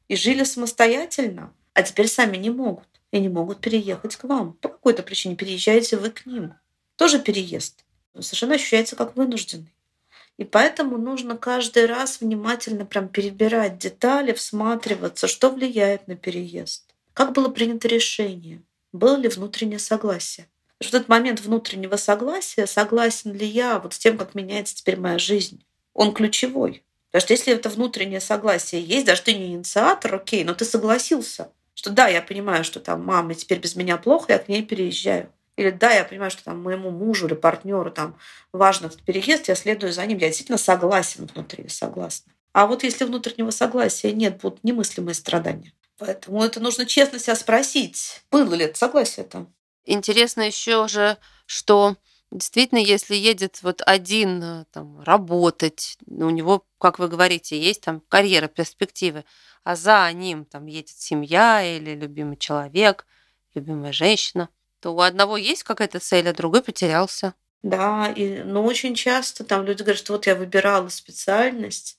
и 0.09 0.17
жили 0.17 0.45
самостоятельно, 0.45 1.53
а 1.75 1.83
теперь 1.83 2.09
сами 2.09 2.37
не 2.37 2.51
могут 2.51 2.89
и 3.11 3.21
не 3.21 3.29
могут 3.29 3.61
переехать 3.61 4.17
к 4.17 4.25
вам. 4.25 4.55
По 4.55 4.69
какой-то 4.69 5.03
причине 5.03 5.37
переезжаете 5.37 5.97
вы 5.97 6.11
к 6.11 6.27
ним 6.27 6.55
тоже 6.97 7.19
переезд. 7.19 7.85
совершенно 8.15 8.55
ощущается 8.55 8.97
как 8.97 9.17
вынужденный. 9.17 9.75
И 10.39 10.45
поэтому 10.45 10.99
нужно 10.99 11.37
каждый 11.37 11.87
раз 11.87 12.21
внимательно 12.21 12.85
прям 12.85 13.09
перебирать 13.09 13.79
детали, 13.79 14.33
всматриваться, 14.33 15.29
что 15.29 15.51
влияет 15.51 16.09
на 16.09 16.17
переезд. 16.17 16.85
Как 17.15 17.33
было 17.33 17.49
принято 17.49 17.89
решение? 17.89 18.63
Было 18.93 19.17
ли 19.17 19.29
внутреннее 19.29 19.79
согласие? 19.79 20.49
в 20.81 20.89
этот 20.89 21.09
момент 21.09 21.41
внутреннего 21.41 21.97
согласия, 21.97 22.67
согласен 22.67 23.33
ли 23.33 23.47
я 23.47 23.79
вот 23.79 23.95
с 23.95 23.99
тем, 23.99 24.19
как 24.19 24.35
меняется 24.35 24.77
теперь 24.77 24.99
моя 24.99 25.19
жизнь, 25.19 25.65
он 25.95 26.13
ключевой. 26.13 26.85
Потому 27.11 27.23
что 27.23 27.33
если 27.33 27.53
это 27.55 27.69
внутреннее 27.69 28.21
согласие 28.21 28.83
есть, 28.83 29.07
даже 29.07 29.23
ты 29.23 29.35
не 29.35 29.47
инициатор, 29.47 30.15
окей, 30.15 30.45
но 30.45 30.55
ты 30.55 30.65
согласился, 30.65 31.51
что 31.75 31.91
да, 31.91 32.09
я 32.09 32.23
понимаю, 32.23 32.65
что 32.65 32.81
там 32.81 33.05
мама 33.05 33.35
теперь 33.35 33.59
без 33.59 33.77
меня 33.77 33.97
плохо, 33.97 34.33
я 34.33 34.39
к 34.39 34.49
ней 34.49 34.63
переезжаю. 34.63 35.33
Или 35.57 35.71
да, 35.71 35.91
я 35.93 36.05
понимаю, 36.05 36.31
что 36.31 36.45
там 36.45 36.63
моему 36.63 36.91
мужу 36.91 37.27
или 37.27 37.35
партнеру 37.35 37.91
там 37.91 38.19
важен 38.53 38.87
этот 38.87 39.03
переезд, 39.03 39.49
я 39.49 39.55
следую 39.55 39.93
за 39.93 40.05
ним, 40.05 40.19
я 40.19 40.27
действительно 40.27 40.59
согласен 40.59 41.27
внутри, 41.27 41.69
согласна. 41.69 42.33
А 42.53 42.67
вот 42.67 42.85
если 42.85 43.05
внутреннего 43.05 43.51
согласия 43.51 44.13
нет, 44.13 44.41
будут 44.41 44.65
немыслимые 44.65 45.15
страдания. 45.15 45.73
Поэтому 45.99 46.43
это 46.43 46.61
нужно 46.61 46.85
честно 46.85 47.19
себя 47.19 47.37
спросить, 47.37 48.23
было 48.31 48.55
ли 48.55 48.67
это 48.67 48.79
согласие 48.79 49.25
там. 49.25 49.53
Интересно 49.87 50.43
еще 50.43 50.89
же, 50.89 51.17
что 51.47 51.97
действительно, 52.31 52.79
если 52.79 53.15
едет 53.15 53.61
вот 53.63 53.83
один 53.85 54.43
э, 54.43 54.65
там, 54.73 55.01
работать, 55.01 55.99
у 56.07 56.31
него, 56.31 56.67
как 56.79 56.99
вы 56.99 57.09
говорите, 57.09 57.61
есть 57.61 57.83
там 57.83 58.01
карьера, 58.09 58.49
перспективы, 58.49 59.25
а 59.65 59.77
за 59.77 60.11
ним 60.13 60.45
там 60.45 60.67
едет 60.67 60.97
семья 60.97 61.63
или 61.63 61.95
любимый 61.95 62.37
человек, 62.37 63.07
любимая 63.55 63.93
женщина, 63.93 64.49
то 64.81 64.95
у 64.95 65.01
одного 65.01 65.37
есть 65.37 65.63
какая-то 65.63 65.99
цель, 65.99 66.29
а 66.29 66.33
другой 66.33 66.63
потерялся. 66.63 67.35
Да, 67.63 68.13
и, 68.15 68.43
но 68.45 68.63
очень 68.63 68.95
часто 68.95 69.43
там 69.43 69.65
люди 69.65 69.83
говорят, 69.83 69.99
что 69.99 70.13
вот 70.13 70.27
я 70.27 70.37
выбирала 70.37 70.89
специальность, 70.89 71.99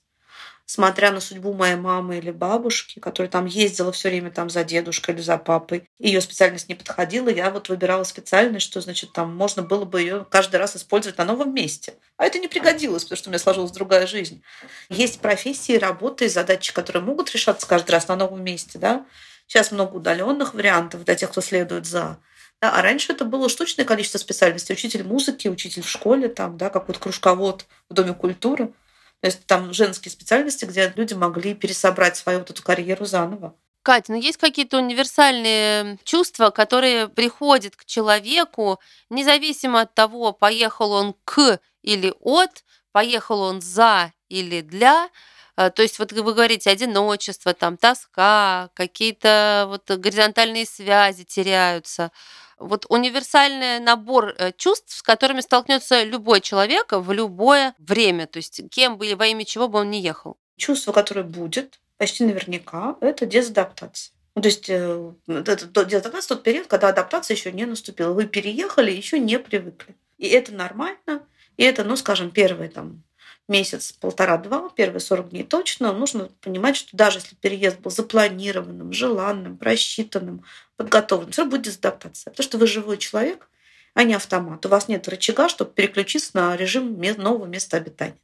смотря 0.68 1.12
на 1.12 1.22
судьбу 1.22 1.54
моей 1.54 1.78
мамы 1.78 2.18
или 2.18 2.30
бабушки, 2.30 3.00
которая 3.00 3.32
там 3.32 3.46
ездила 3.46 3.92
все 3.94 4.10
время 4.10 4.30
там 4.30 4.50
за 4.50 4.66
дедушкой 4.66 5.16
или 5.16 5.22
за 5.22 5.38
папой. 5.38 5.90
Ее 5.98 6.20
специальность 6.20 6.68
не 6.68 6.76
подходила, 6.76 7.30
я 7.30 7.50
вот 7.50 7.70
выбирала 7.70 8.04
специальность, 8.04 8.66
что, 8.66 8.82
значит, 8.82 9.14
там 9.14 9.34
можно 9.36 9.64
было 9.64 9.86
бы 9.86 10.02
ее 10.02 10.28
каждый 10.30 10.58
раз 10.58 10.76
использовать 10.76 11.18
на 11.18 11.24
новом 11.24 11.56
месте. 11.56 11.94
А 12.18 12.26
это 12.26 12.38
не 12.38 12.50
пригодилось, 12.50 13.04
потому 13.04 13.18
что 13.18 13.30
у 13.30 13.32
меня 13.32 13.40
сложилась 13.40 13.72
другая 13.72 14.06
жизнь. 14.06 14.44
Есть 14.90 15.22
профессии, 15.22 15.78
работы 15.78 16.26
и 16.26 16.30
задачи, 16.30 16.74
которые 16.74 17.02
могут 17.02 17.32
решаться 17.32 17.66
каждый 17.66 17.92
раз 17.92 18.10
на 18.10 18.18
новом 18.18 18.44
месте, 18.44 18.78
да. 18.78 19.06
Сейчас 19.48 19.72
много 19.72 19.96
удаленных 19.96 20.54
вариантов 20.54 21.06
для 21.06 21.16
тех, 21.16 21.32
кто 21.32 21.40
следует 21.40 21.86
за. 21.86 22.20
Да, 22.62 22.78
а 22.78 22.82
раньше 22.82 23.14
это 23.14 23.24
было 23.24 23.48
штучное 23.48 23.86
количество 23.86 24.18
специальностей. 24.18 24.74
Учитель 24.74 25.04
музыки, 25.04 25.48
учитель 25.48 25.84
в 25.84 25.90
школе, 25.90 26.28
там, 26.28 26.58
да, 26.58 26.70
какой-то 26.70 27.00
кружковод 27.00 27.66
в 27.90 27.94
Доме 27.94 28.14
культуры. 28.14 28.74
То 29.22 29.28
есть 29.28 29.46
там 29.46 29.74
женские 29.74 30.12
специальности, 30.12 30.66
где 30.66 30.94
люди 30.96 31.14
могли 31.14 31.54
пересобрать 31.54 32.18
свою 32.18 32.40
вот 32.40 32.50
эту 32.50 32.62
карьеру 32.62 33.06
заново. 33.06 33.56
Катя, 33.82 34.12
ну 34.12 34.20
есть 34.20 34.38
какие-то 34.38 34.78
универсальные 34.78 35.98
чувства, 36.04 36.50
которые 36.50 37.08
приходят 37.08 37.76
к 37.76 37.86
человеку, 37.86 38.80
независимо 39.10 39.82
от 39.82 39.94
того, 39.94 40.34
поехал 40.34 40.92
он 40.92 41.16
к 41.24 41.60
или 41.84 42.14
от, 42.20 42.66
поехал 42.92 43.40
он 43.40 43.62
за 43.62 44.12
или 44.28 44.62
для. 44.62 45.10
А, 45.56 45.70
то 45.70 45.82
есть 45.82 46.00
вот 46.00 46.12
вы 46.12 46.34
говорите 46.34 46.70
одиночество, 46.70 47.54
там 47.54 47.78
тоска, 47.78 48.70
какие-то 48.74 49.66
вот 49.70 49.90
горизонтальные 49.90 50.66
связи 50.66 51.24
теряются 51.24 52.12
вот 52.58 52.86
универсальный 52.90 53.80
набор 53.80 54.34
э, 54.38 54.52
чувств, 54.58 54.98
с 54.98 55.02
которыми 55.02 55.42
столкнется 55.42 56.04
любой 56.04 56.42
человек 56.42 56.92
в 56.92 57.12
любое 57.12 57.74
время, 57.78 58.28
то 58.28 58.38
есть 58.38 58.62
кем 58.70 58.98
бы 58.98 59.08
и 59.08 59.16
во 59.16 59.28
имя 59.28 59.46
чего 59.46 59.68
бы 59.68 59.80
он 59.80 59.92
ни 59.92 59.98
ехал. 59.98 60.38
Чувство, 60.58 60.92
которое 60.92 61.24
будет, 61.24 61.80
почти 61.98 62.26
наверняка, 62.26 62.96
это 63.02 63.26
дезадаптация. 63.26 64.14
Ну, 64.36 64.42
то 64.42 64.50
есть 64.50 64.70
э, 64.70 65.14
это 65.28 65.68
тот 65.68 66.44
период, 66.44 66.68
когда 66.68 66.90
адаптация 66.90 67.36
еще 67.36 67.52
не 67.52 67.66
наступила. 67.66 68.14
Вы 68.14 68.28
переехали, 68.28 68.92
еще 68.92 69.20
не 69.20 69.40
привыкли. 69.40 69.96
И 70.18 70.28
это 70.28 70.54
нормально. 70.54 71.24
И 71.58 71.64
это, 71.64 71.84
ну, 71.84 71.96
скажем, 71.96 72.30
первые 72.30 72.70
там 72.70 73.04
месяц, 73.48 73.94
полтора-два, 73.94 74.70
первые 74.70 75.00
40 75.00 75.30
дней 75.30 75.44
точно, 75.44 75.94
нужно 75.94 76.30
понимать, 76.42 76.76
что 76.76 76.96
даже 76.96 77.20
если 77.20 77.36
переезд 77.36 77.80
был 77.80 77.92
запланированным, 77.92 78.92
желанным, 78.92 79.58
просчитанным, 79.58 80.44
подготовленным, 80.78 81.32
все 81.32 81.42
равно 81.42 81.58
будет 81.58 81.66
дезадаптация. 81.66 82.32
Потому 82.32 82.44
что 82.44 82.58
вы 82.58 82.68
живой 82.68 82.98
человек, 82.98 83.50
а 83.94 84.04
не 84.04 84.14
автомат. 84.14 84.66
У 84.66 84.70
вас 84.70 84.88
нет 84.88 85.08
рычага, 85.08 85.50
чтобы 85.50 85.72
переключиться 85.72 86.32
на 86.34 86.56
режим 86.56 87.00
нового 87.18 87.46
места 87.46 87.78
обитания. 87.78 88.20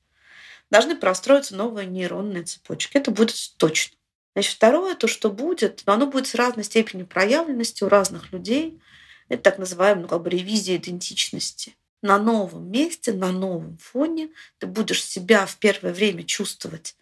Должны 0.70 0.96
простроиться 0.96 1.56
новые 1.56 1.88
нейронные 1.88 2.44
цепочки. 2.44 2.98
Это 2.98 3.12
будет 3.12 3.36
точно. 3.58 3.98
Значит, 4.36 4.56
второе, 4.56 4.96
то, 4.96 5.08
что 5.08 5.30
будет, 5.30 5.84
но 5.86 5.94
оно 5.94 6.08
будет 6.08 6.28
с 6.28 6.36
разной 6.36 6.64
степенью 6.64 7.06
проявленности 7.06 7.84
у 7.84 7.90
разных 7.90 8.32
людей. 8.32 8.80
Это 9.30 9.44
так 9.44 9.58
называемая 9.58 10.04
ну, 10.04 10.08
как 10.08 10.24
бы 10.24 10.30
ревизия 10.30 10.78
идентичности 10.78 11.76
на 12.04 12.18
новом 12.20 12.70
месте, 12.70 13.14
на 13.14 13.32
новом 13.32 13.78
фоне, 13.78 14.30
ты 14.60 14.68
будешь 14.68 15.04
себя 15.04 15.46
в 15.46 15.56
первое 15.56 15.94
время 15.94 16.24
чувствовать 16.24 16.96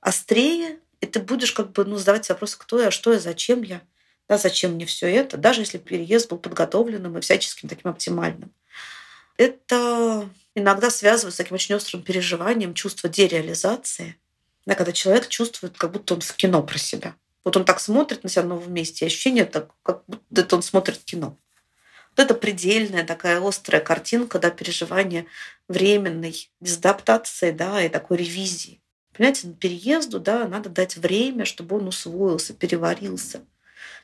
острее, 0.00 0.78
и 1.00 1.06
ты 1.06 1.18
будешь 1.18 1.52
как 1.52 1.72
бы 1.72 1.84
ну, 1.84 1.96
задавать 1.96 2.28
вопросы, 2.28 2.56
кто 2.58 2.80
я, 2.80 2.90
что 2.90 3.12
я, 3.12 3.18
зачем 3.18 3.62
я, 3.62 3.82
да, 4.28 4.38
зачем 4.38 4.72
мне 4.72 4.86
все 4.86 5.08
это, 5.08 5.36
даже 5.36 5.62
если 5.62 5.78
переезд 5.78 6.30
был 6.30 6.38
подготовленным 6.38 7.18
и 7.18 7.20
всяческим 7.20 7.68
таким 7.68 7.90
оптимальным. 7.90 8.52
Это 9.36 10.28
иногда 10.54 10.90
связывается 10.90 11.36
с 11.36 11.44
таким 11.44 11.56
очень 11.56 11.74
острым 11.74 12.02
переживанием 12.02 12.74
чувства 12.74 13.08
дереализации, 13.08 14.16
да, 14.66 14.74
когда 14.74 14.92
человек 14.92 15.28
чувствует, 15.28 15.76
как 15.76 15.92
будто 15.92 16.14
он 16.14 16.20
в 16.20 16.34
кино 16.34 16.62
про 16.62 16.78
себя. 16.78 17.14
Вот 17.44 17.56
он 17.56 17.64
так 17.64 17.80
смотрит 17.80 18.22
на 18.24 18.30
себя 18.30 18.42
в 18.42 18.48
новом 18.48 18.72
месте, 18.72 19.04
и 19.04 19.08
ощущение, 19.08 19.44
так, 19.44 19.70
как 19.82 20.02
будто 20.06 20.56
он 20.56 20.62
смотрит 20.62 20.98
кино. 21.04 21.36
Вот 22.16 22.24
это 22.24 22.34
предельная 22.34 23.04
такая 23.04 23.46
острая 23.46 23.82
картинка, 23.82 24.38
да, 24.38 24.50
переживания 24.50 25.26
временной 25.68 26.48
дезадаптации, 26.60 27.50
да, 27.50 27.82
и 27.82 27.88
такой 27.88 28.18
ревизии. 28.18 28.80
Понимаете, 29.12 29.48
переезду, 29.48 30.20
да, 30.20 30.46
надо 30.48 30.70
дать 30.70 30.96
время, 30.96 31.44
чтобы 31.44 31.76
он 31.76 31.88
усвоился, 31.88 32.54
переварился. 32.54 33.42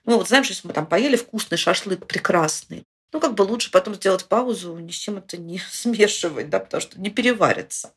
Ну, 0.05 0.17
вот 0.17 0.29
знаешь, 0.29 0.49
если 0.49 0.67
мы 0.67 0.73
там 0.73 0.87
поели 0.87 1.17
вкусный 1.17 1.59
шашлык 1.59 2.07
прекрасный, 2.07 2.85
ну, 3.13 3.21
как 3.21 3.35
бы 3.35 3.43
лучше 3.43 3.71
потом 3.71 3.95
сделать 3.95 4.27
паузу, 4.27 4.77
ни 4.79 4.91
с 4.91 4.97
чем 4.97 5.19
это 5.19 5.37
не 5.37 5.59
смешивать, 5.71 6.51
да, 6.51 6.61
потому 6.61 6.81
что 6.81 7.01
не 7.01 7.11
переварится. 7.11 7.93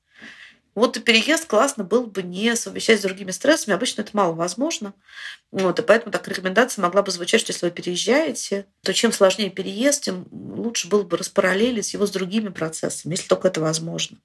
Вот 0.75 0.97
и 0.97 0.99
переезд 0.99 1.45
классно 1.45 1.83
был 1.83 2.07
бы 2.07 2.23
не 2.23 2.55
совмещать 2.55 2.99
с 2.99 3.03
другими 3.03 3.29
стрессами. 3.29 3.75
Обычно 3.75 4.01
это 4.01 4.09
мало 4.13 4.33
возможно. 4.33 4.93
Вот, 5.51 5.77
и 5.77 5.83
поэтому 5.83 6.11
так 6.11 6.27
рекомендация 6.27 6.81
могла 6.81 7.03
бы 7.03 7.11
звучать, 7.11 7.41
что 7.41 7.51
если 7.51 7.67
вы 7.67 7.71
переезжаете, 7.71 8.65
то 8.81 8.91
чем 8.91 9.11
сложнее 9.11 9.51
переезд, 9.51 10.03
тем 10.03 10.25
лучше 10.31 10.87
было 10.87 11.03
бы 11.03 11.17
распараллелить 11.17 11.93
его 11.93 12.07
с 12.07 12.11
другими 12.11 12.49
процессами, 12.49 13.13
если 13.13 13.27
только 13.27 13.49
это 13.49 13.61
возможно. 13.61 14.17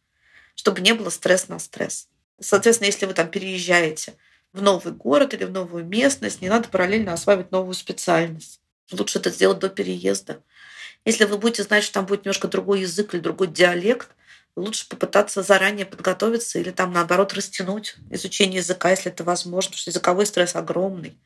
Чтобы 0.54 0.80
не 0.80 0.94
было 0.94 1.10
стресс 1.10 1.48
на 1.48 1.58
стресс. 1.58 2.08
Соответственно, 2.40 2.86
если 2.86 3.04
вы 3.04 3.12
там 3.12 3.28
переезжаете 3.28 4.14
в 4.52 4.62
новый 4.62 4.92
город 4.92 5.34
или 5.34 5.44
в 5.44 5.50
новую 5.50 5.84
местность, 5.84 6.40
не 6.40 6.48
надо 6.48 6.68
параллельно 6.68 7.12
осваивать 7.12 7.50
новую 7.50 7.74
специальность. 7.74 8.60
Лучше 8.90 9.18
это 9.18 9.30
сделать 9.30 9.58
до 9.58 9.68
переезда. 9.68 10.42
Если 11.04 11.24
вы 11.24 11.38
будете 11.38 11.62
знать, 11.62 11.84
что 11.84 11.94
там 11.94 12.06
будет 12.06 12.24
немножко 12.24 12.48
другой 12.48 12.80
язык 12.80 13.14
или 13.14 13.20
другой 13.20 13.48
диалект, 13.48 14.08
лучше 14.56 14.88
попытаться 14.88 15.42
заранее 15.42 15.86
подготовиться 15.86 16.58
или 16.58 16.70
там 16.70 16.92
наоборот 16.92 17.32
растянуть 17.34 17.96
изучение 18.10 18.58
языка, 18.58 18.90
если 18.90 19.12
это 19.12 19.24
возможно, 19.24 19.70
потому 19.70 19.80
что 19.80 19.90
языковой 19.90 20.26
стресс 20.26 20.56
огромный. 20.56 21.18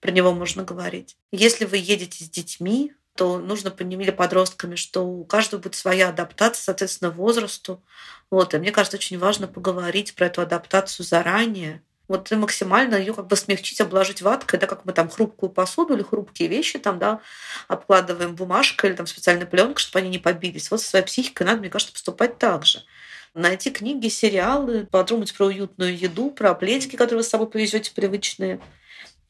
Про 0.00 0.12
него 0.12 0.32
можно 0.32 0.64
говорить. 0.64 1.16
Если 1.30 1.66
вы 1.66 1.76
едете 1.76 2.24
с 2.24 2.30
детьми, 2.30 2.94
то 3.14 3.38
нужно 3.38 3.70
понимать, 3.70 4.06
или 4.06 4.14
подростками, 4.14 4.76
что 4.76 5.02
у 5.06 5.24
каждого 5.24 5.60
будет 5.60 5.74
своя 5.74 6.08
адаптация, 6.08 6.62
соответственно, 6.62 7.10
возрасту. 7.10 7.82
Вот. 8.30 8.54
И 8.54 8.58
мне 8.58 8.72
кажется, 8.72 8.96
очень 8.96 9.18
важно 9.18 9.46
поговорить 9.46 10.14
про 10.14 10.26
эту 10.26 10.40
адаптацию 10.40 11.04
заранее, 11.04 11.82
вот 12.10 12.32
и 12.32 12.34
максимально 12.34 12.96
ее 12.96 13.14
как 13.14 13.28
бы 13.28 13.36
смягчить, 13.36 13.80
обложить 13.80 14.20
ваткой, 14.20 14.58
да, 14.58 14.66
как 14.66 14.84
мы 14.84 14.92
там 14.92 15.08
хрупкую 15.08 15.50
посуду 15.50 15.94
или 15.94 16.02
хрупкие 16.02 16.48
вещи 16.48 16.76
там, 16.80 16.98
да, 16.98 17.20
обкладываем 17.68 18.34
бумажкой 18.34 18.90
или 18.90 18.96
там 18.96 19.06
специальной 19.06 19.46
пленкой, 19.46 19.76
чтобы 19.76 20.00
они 20.00 20.08
не 20.08 20.18
побились. 20.18 20.72
Вот 20.72 20.82
со 20.82 20.88
своей 20.88 21.04
психикой 21.04 21.46
надо, 21.46 21.60
мне 21.60 21.70
кажется, 21.70 21.92
поступать 21.92 22.36
так 22.36 22.66
же. 22.66 22.82
Найти 23.34 23.70
книги, 23.70 24.08
сериалы, 24.08 24.88
подумать 24.90 25.32
про 25.32 25.46
уютную 25.46 25.96
еду, 25.96 26.32
про 26.32 26.52
пледики, 26.56 26.96
которые 26.96 27.18
вы 27.18 27.22
с 27.22 27.28
собой 27.28 27.48
повезете 27.48 27.92
привычные, 27.94 28.60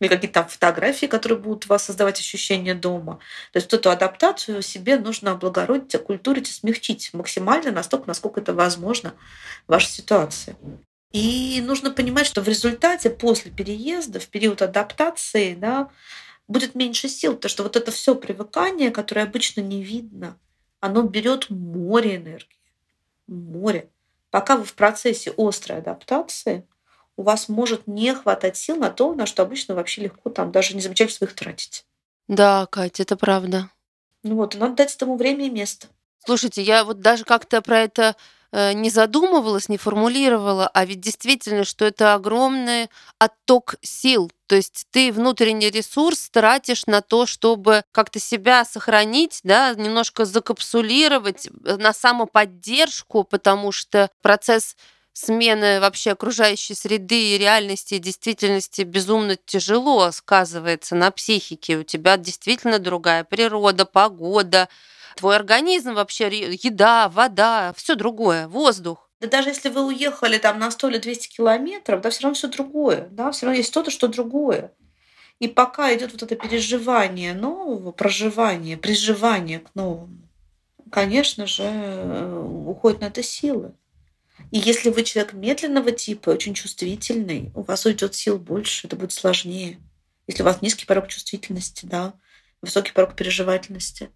или 0.01 0.09
какие-то 0.09 0.41
там 0.41 0.49
фотографии, 0.49 1.05
которые 1.05 1.39
будут 1.39 1.67
у 1.67 1.69
вас 1.69 1.85
создавать 1.85 2.19
ощущение 2.19 2.75
дома. 2.75 3.19
То 3.53 3.59
есть 3.59 3.71
вот 3.71 3.79
эту 3.79 3.91
адаптацию 3.91 4.63
себе 4.63 4.97
нужно 4.97 5.33
облагородить, 5.33 5.95
окультурить 5.95 6.49
и 6.49 6.53
смягчить 6.53 7.13
максимально 7.13 7.73
настолько, 7.73 8.09
насколько 8.09 8.41
это 8.41 8.55
возможно 8.55 9.13
в 9.67 9.73
вашей 9.73 9.91
ситуации. 9.91 10.57
И 11.13 11.61
нужно 11.63 11.91
понимать, 11.91 12.27
что 12.27 12.41
в 12.41 12.49
результате 12.49 13.11
после 13.11 13.51
переезда, 13.51 14.21
в 14.21 14.29
период 14.29 14.63
адаптации, 14.63 15.55
да, 15.55 15.91
будет 16.47 16.75
меньше 16.75 17.09
сил, 17.09 17.35
потому 17.35 17.51
что 17.51 17.63
вот 17.65 17.77
это 17.77 17.91
все 17.91 18.15
привыкание, 18.15 18.91
которое 18.91 19.23
обычно 19.23 19.61
не 19.61 19.83
видно, 19.83 20.39
оно 20.79 21.03
берет 21.03 21.51
море 21.51 22.17
энергии. 22.17 22.59
Море. 23.27 23.91
Пока 24.31 24.57
вы 24.57 24.65
в 24.65 24.75
процессе 24.75 25.33
острой 25.37 25.79
адаптации, 25.79 26.67
у 27.17 27.23
вас 27.23 27.49
может 27.49 27.87
не 27.87 28.15
хватать 28.15 28.57
сил 28.57 28.77
на 28.77 28.91
то, 28.91 29.15
на 29.15 29.27
что 29.27 29.43
обычно 29.43 29.75
вообще 29.75 30.03
легко 30.03 30.31
там 30.31 30.53
даже 30.53 30.75
не 30.75 30.81
замечать, 30.81 31.11
что 31.11 31.25
вы 31.25 31.31
их 31.31 31.37
тратите. 31.37 31.83
Да, 32.29 32.67
Катя, 32.67 33.03
это 33.03 33.17
правда. 33.17 33.71
Ну 34.23 34.37
вот, 34.37 34.55
и 34.55 34.59
надо 34.59 34.75
дать 34.77 34.95
этому 34.95 35.17
время 35.17 35.47
и 35.47 35.51
место. 35.51 35.89
Слушайте, 36.25 36.63
я 36.63 36.85
вот 36.85 37.01
даже 37.01 37.25
как-то 37.25 37.63
про 37.63 37.81
это 37.81 38.17
не 38.53 38.91
задумывалась, 38.91 39.69
не 39.69 39.79
формулировала, 39.79 40.69
а 40.69 40.85
ведь 40.85 41.01
действительно, 41.01 41.65
что 41.65 41.85
это 41.85 42.15
огромный 42.15 42.91
отток 43.19 43.77
сил. 43.81 44.31
То 44.47 44.57
есть 44.57 44.87
ты 44.91 45.13
внутренний 45.13 45.71
ресурс 45.71 46.29
тратишь 46.31 46.87
на 46.87 47.03
то, 47.03 47.27
чтобы 47.27 47.85
как-то 47.93 48.19
себя 48.19 48.65
сохранить, 48.65 49.41
да, 49.45 49.75
немножко 49.75 50.25
закапсулировать 50.25 51.47
э, 51.47 51.77
на 51.77 51.93
самоподдержку, 51.93 53.23
потому 53.23 53.71
что 53.71 54.11
процесс 54.23 54.77
смены 55.13 55.81
вообще 55.81 56.13
окружающей 56.13 56.75
среды 56.75 57.35
и 57.35 57.39
реальности 57.39 57.95
и 57.95 57.99
действительности 57.99 58.83
безумно 58.83 59.37
тяжело 59.37 60.11
сказывается 60.11 60.95
на 60.95 61.11
психике. 61.11 61.77
У 61.79 61.83
тебя 61.85 62.17
действительно 62.17 62.79
другая 62.79 63.25
природа, 63.25 63.85
погода, 63.85 64.69
твой 65.17 65.37
организм 65.37 65.95
вообще, 65.95 66.29
еда, 66.29 67.09
вода, 67.09 67.73
все 67.77 67.95
другое, 67.95 68.49
воздух. 68.49 69.11
Да 69.21 69.29
даже 69.29 69.51
если 69.51 69.69
вы 69.69 69.87
уехали 69.87 70.39
там 70.39 70.59
на 70.59 70.71
100 70.71 70.89
или 70.89 70.99
200 70.99 71.29
километров, 71.29 72.01
да, 72.01 72.11
все 72.11 72.23
равно 72.23 72.35
все 72.35 72.49
другое, 72.49 73.09
да, 73.11 73.31
все 73.31 73.47
равно 73.47 73.59
есть 73.59 73.69
что-то, 73.69 73.91
что 73.91 74.09
другое. 74.09 74.73
И 75.41 75.49
пока 75.49 75.95
идет 75.95 76.13
вот 76.13 76.23
это 76.23 76.37
переживание 76.37 77.35
нового, 77.35 77.93
проживание, 77.93 78.77
приживание 78.77 79.61
к 79.61 79.75
новому, 79.75 80.29
конечно 80.91 81.47
же, 81.47 81.65
э, 81.65 82.45
уходит 82.67 83.01
на 83.01 83.07
это 83.07 83.23
силы. 83.23 83.75
И 84.51 84.59
если 84.59 84.91
вы 84.91 85.03
человек 85.03 85.33
медленного 85.33 85.93
типа, 85.93 86.31
очень 86.31 86.55
чувствительный, 86.55 87.53
у 87.55 87.63
вас 87.63 87.87
уйдет 87.87 88.15
сил 88.15 88.39
больше, 88.39 88.87
это 88.87 88.97
будет 88.97 89.13
сложнее. 89.13 89.79
Если 90.27 90.43
у 90.43 90.47
вас 90.47 90.63
низкий 90.63 90.87
порог 90.87 91.09
чувствительности, 91.09 91.87
да, 91.87 92.15
высокий 92.63 92.93
порог 92.93 93.17
переживательности. 93.17 94.11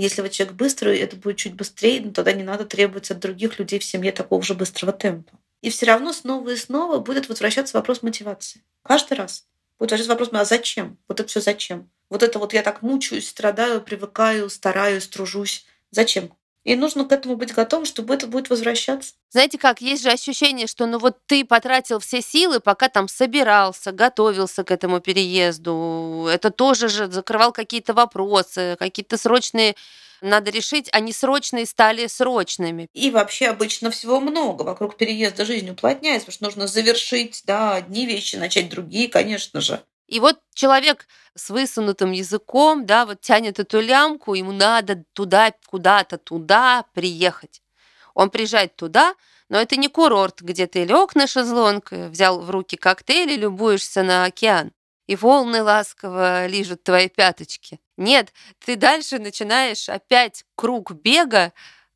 Если 0.00 0.22
вы 0.22 0.30
человек 0.30 0.56
быстрый, 0.56 0.98
это 0.98 1.14
будет 1.14 1.36
чуть 1.36 1.52
быстрее, 1.52 2.00
но 2.00 2.10
тогда 2.10 2.32
не 2.32 2.42
надо 2.42 2.64
требовать 2.64 3.10
от 3.10 3.18
других 3.18 3.58
людей 3.58 3.78
в 3.78 3.84
семье 3.84 4.12
такого 4.12 4.42
же 4.42 4.54
быстрого 4.54 4.94
темпа. 4.94 5.32
И 5.60 5.68
все 5.68 5.84
равно 5.84 6.14
снова 6.14 6.48
и 6.48 6.56
снова 6.56 7.00
будет 7.00 7.28
возвращаться 7.28 7.76
вопрос 7.76 8.02
мотивации. 8.02 8.62
Каждый 8.82 9.18
раз. 9.18 9.44
Будет 9.78 9.90
возвращаться 9.90 10.12
вопрос, 10.14 10.30
а 10.32 10.46
зачем? 10.46 10.96
Вот 11.06 11.20
это 11.20 11.28
все 11.28 11.42
зачем? 11.42 11.90
Вот 12.08 12.22
это 12.22 12.38
вот 12.38 12.54
я 12.54 12.62
так 12.62 12.80
мучаюсь, 12.80 13.28
страдаю, 13.28 13.82
привыкаю, 13.82 14.48
стараюсь, 14.48 15.06
тружусь. 15.06 15.66
Зачем? 15.90 16.32
И 16.64 16.76
нужно 16.76 17.06
к 17.06 17.12
этому 17.12 17.36
быть 17.36 17.54
готовым, 17.54 17.86
чтобы 17.86 18.14
это 18.14 18.26
будет 18.26 18.50
возвращаться. 18.50 19.14
Знаете 19.30 19.56
как, 19.56 19.80
есть 19.80 20.02
же 20.02 20.10
ощущение, 20.10 20.66
что 20.66 20.86
ну 20.86 20.98
вот 20.98 21.16
ты 21.26 21.44
потратил 21.44 22.00
все 22.00 22.20
силы, 22.20 22.60
пока 22.60 22.88
там 22.88 23.08
собирался, 23.08 23.92
готовился 23.92 24.62
к 24.62 24.70
этому 24.70 25.00
переезду. 25.00 26.28
Это 26.30 26.50
тоже 26.50 26.88
же 26.88 27.10
закрывал 27.10 27.52
какие-то 27.52 27.94
вопросы, 27.94 28.76
какие-то 28.78 29.16
срочные 29.16 29.74
надо 30.20 30.50
решить, 30.50 30.88
они 30.92 31.12
срочные 31.12 31.66
стали 31.66 32.06
срочными. 32.06 32.88
И 32.92 33.10
вообще 33.10 33.48
обычно 33.48 33.90
всего 33.90 34.20
много. 34.20 34.62
Вокруг 34.62 34.96
переезда 34.96 35.44
жизнь 35.44 35.70
уплотняется, 35.70 36.26
потому 36.26 36.50
что 36.50 36.60
нужно 36.60 36.66
завершить 36.66 37.42
да, 37.46 37.74
одни 37.74 38.06
вещи, 38.06 38.36
начать 38.36 38.68
другие, 38.68 39.08
конечно 39.08 39.60
же. 39.60 39.80
И 40.10 40.18
вот 40.18 40.40
человек 40.54 41.06
с 41.36 41.50
высунутым 41.50 42.10
языком, 42.10 42.84
да, 42.84 43.06
вот 43.06 43.20
тянет 43.20 43.60
эту 43.60 43.80
лямку, 43.80 44.34
ему 44.34 44.50
надо 44.50 45.04
туда, 45.12 45.54
куда-то 45.66 46.18
туда 46.18 46.84
приехать. 46.94 47.62
Он 48.14 48.28
приезжает 48.28 48.74
туда, 48.74 49.14
но 49.48 49.60
это 49.60 49.76
не 49.76 49.86
курорт, 49.86 50.40
где 50.40 50.66
ты 50.66 50.84
лег 50.84 51.14
на 51.14 51.28
шезлонг, 51.28 51.92
взял 51.92 52.40
в 52.40 52.50
руки 52.50 52.76
коктейль 52.76 53.30
и 53.30 53.36
любуешься 53.36 54.02
на 54.02 54.24
океан. 54.24 54.72
И 55.06 55.14
волны 55.14 55.62
ласково 55.62 56.46
лижут 56.46 56.82
твои 56.82 57.08
пяточки. 57.08 57.80
Нет, 57.96 58.32
ты 58.64 58.74
дальше 58.74 59.20
начинаешь 59.20 59.88
опять 59.88 60.44
круг 60.56 60.90
бега, 60.90 61.52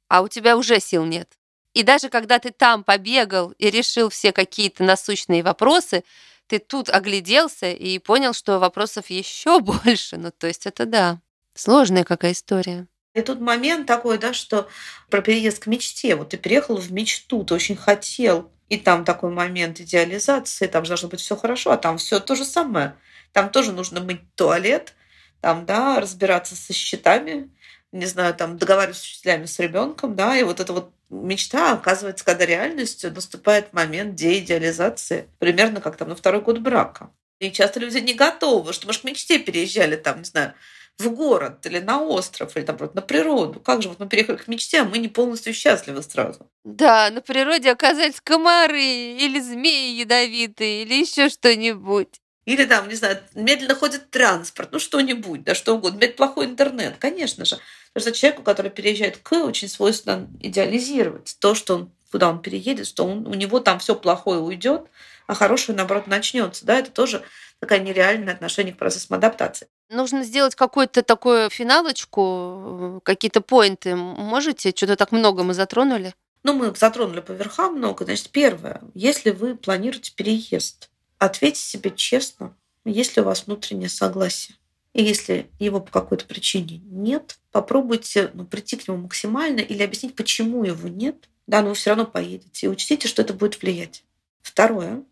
а 0.06 0.22
у 0.22 0.28
тебя 0.28 0.56
уже 0.56 0.78
сил 0.78 1.04
нет. 1.04 1.32
И 1.72 1.82
даже 1.82 2.10
когда 2.10 2.38
ты 2.38 2.52
там 2.52 2.84
побегал 2.84 3.50
и 3.58 3.70
решил 3.70 4.08
все 4.08 4.30
какие-то 4.30 4.84
насущные 4.84 5.42
вопросы, 5.42 6.04
ты 6.46 6.58
тут 6.58 6.88
огляделся 6.88 7.70
и 7.70 7.98
понял, 7.98 8.32
что 8.32 8.58
вопросов 8.58 9.10
еще 9.10 9.60
больше. 9.84 10.16
Ну, 10.16 10.30
то 10.30 10.46
есть 10.46 10.66
это 10.66 10.86
да, 10.86 11.20
сложная 11.54 12.04
какая 12.04 12.32
история. 12.32 12.86
И 13.14 13.22
тут 13.22 13.40
момент 13.40 13.86
такой, 13.86 14.18
да, 14.18 14.32
что 14.32 14.68
про 15.08 15.22
переезд 15.22 15.60
к 15.62 15.66
мечте. 15.66 16.16
Вот 16.16 16.30
ты 16.30 16.36
переехал 16.36 16.76
в 16.76 16.90
мечту, 16.92 17.44
ты 17.44 17.54
очень 17.54 17.76
хотел. 17.76 18.50
И 18.68 18.76
там 18.76 19.04
такой 19.04 19.30
момент 19.30 19.78
идеализации, 19.80 20.66
там 20.66 20.84
же 20.84 20.88
должно 20.90 21.08
быть 21.08 21.20
все 21.20 21.36
хорошо, 21.36 21.70
а 21.70 21.76
там 21.76 21.98
все 21.98 22.18
то 22.18 22.34
же 22.34 22.44
самое. 22.44 22.96
Там 23.32 23.50
тоже 23.50 23.72
нужно 23.72 24.00
мыть 24.00 24.34
туалет, 24.34 24.94
там, 25.40 25.66
да, 25.66 26.00
разбираться 26.00 26.56
со 26.56 26.72
счетами, 26.72 27.50
не 27.92 28.06
знаю, 28.06 28.34
там 28.34 28.56
договариваться 28.56 29.02
с 29.02 29.06
учителями, 29.06 29.44
с 29.44 29.58
ребенком, 29.58 30.16
да, 30.16 30.36
и 30.36 30.42
вот 30.42 30.60
эта 30.60 30.72
вот 30.72 30.93
мечта, 31.10 31.72
оказывается, 31.72 32.24
когда 32.24 32.46
реальностью 32.46 33.12
наступает 33.12 33.72
момент 33.72 34.14
деидеализации, 34.14 35.28
примерно 35.38 35.80
как 35.80 35.96
там 35.96 36.08
на 36.08 36.16
второй 36.16 36.40
год 36.42 36.58
брака. 36.58 37.10
И 37.40 37.50
часто 37.50 37.80
люди 37.80 37.98
не 37.98 38.14
готовы, 38.14 38.72
что, 38.72 38.86
может, 38.86 39.02
к 39.02 39.04
мечте 39.04 39.38
переезжали 39.38 39.96
там, 39.96 40.18
не 40.18 40.24
знаю, 40.24 40.54
в 40.98 41.08
город 41.10 41.66
или 41.66 41.80
на 41.80 42.00
остров, 42.00 42.56
или 42.56 42.64
там 42.64 42.78
на 42.94 43.02
природу. 43.02 43.60
Как 43.60 43.82
же 43.82 43.88
вот 43.88 43.98
мы 43.98 44.08
переехали 44.08 44.36
к 44.36 44.48
мечте, 44.48 44.80
а 44.80 44.84
мы 44.84 44.98
не 44.98 45.08
полностью 45.08 45.52
счастливы 45.52 46.02
сразу. 46.02 46.48
Да, 46.64 47.10
на 47.10 47.20
природе 47.20 47.70
оказались 47.70 48.20
комары 48.20 48.80
или 48.80 49.40
змеи 49.40 49.98
ядовитые, 49.98 50.82
или 50.82 50.94
еще 51.00 51.28
что-нибудь. 51.28 52.20
Или 52.44 52.64
там, 52.66 52.88
не 52.88 52.94
знаю, 52.94 53.18
медленно 53.34 53.74
ходит 53.74 54.10
транспорт, 54.10 54.70
ну 54.72 54.78
что-нибудь, 54.78 55.44
да 55.44 55.54
что 55.54 55.74
угодно. 55.74 56.06
Плохой 56.08 56.46
интернет, 56.46 56.96
конечно 56.98 57.44
же. 57.44 57.58
Потому 57.92 58.10
что 58.10 58.20
человеку, 58.20 58.42
который 58.42 58.70
переезжает 58.70 59.18
к, 59.18 59.32
очень 59.32 59.68
свойственно 59.68 60.28
идеализировать 60.40 61.36
то, 61.38 61.54
что 61.54 61.74
он, 61.74 61.90
куда 62.10 62.28
он 62.28 62.42
переедет, 62.42 62.86
что 62.86 63.06
он, 63.06 63.26
у 63.26 63.34
него 63.34 63.60
там 63.60 63.78
все 63.78 63.94
плохое 63.94 64.40
уйдет, 64.40 64.82
а 65.26 65.34
хорошее, 65.34 65.76
наоборот, 65.76 66.06
начнется. 66.06 66.66
Да, 66.66 66.78
это 66.78 66.90
тоже 66.90 67.22
такое 67.60 67.78
нереальное 67.78 68.34
отношение 68.34 68.74
к 68.74 68.78
процессу 68.78 69.14
адаптации. 69.14 69.68
Нужно 69.90 70.22
сделать 70.22 70.54
какую-то 70.54 71.02
такую 71.02 71.48
финалочку, 71.50 73.00
какие-то 73.04 73.40
поинты. 73.40 73.96
Можете? 73.96 74.72
Что-то 74.74 74.96
так 74.96 75.12
много 75.12 75.44
мы 75.44 75.54
затронули. 75.54 76.14
Ну, 76.42 76.52
мы 76.52 76.74
затронули 76.74 77.20
по 77.20 77.32
верхам 77.32 77.76
много. 77.76 78.04
Значит, 78.04 78.30
первое. 78.30 78.82
Если 78.94 79.30
вы 79.30 79.56
планируете 79.56 80.12
переезд, 80.14 80.90
ответьте 81.24 81.60
себе 81.60 81.90
честно, 81.90 82.56
есть 82.84 83.16
ли 83.16 83.22
у 83.22 83.24
вас 83.24 83.46
внутреннее 83.46 83.88
согласие. 83.88 84.56
И 84.92 85.02
если 85.02 85.50
его 85.58 85.80
по 85.80 85.90
какой-то 85.90 86.24
причине 86.24 86.80
нет, 86.84 87.38
попробуйте 87.50 88.30
ну, 88.32 88.46
прийти 88.46 88.76
к 88.76 88.86
нему 88.86 88.98
максимально 88.98 89.60
или 89.60 89.82
объяснить, 89.82 90.14
почему 90.14 90.64
его 90.64 90.88
нет. 90.88 91.28
Да, 91.46 91.62
но 91.62 91.70
вы 91.70 91.74
все 91.74 91.90
равно 91.90 92.06
поедете. 92.06 92.66
И 92.66 92.68
учтите, 92.68 93.08
что 93.08 93.22
это 93.22 93.34
будет 93.34 93.60
влиять. 93.60 94.04
Второе. 94.40 95.04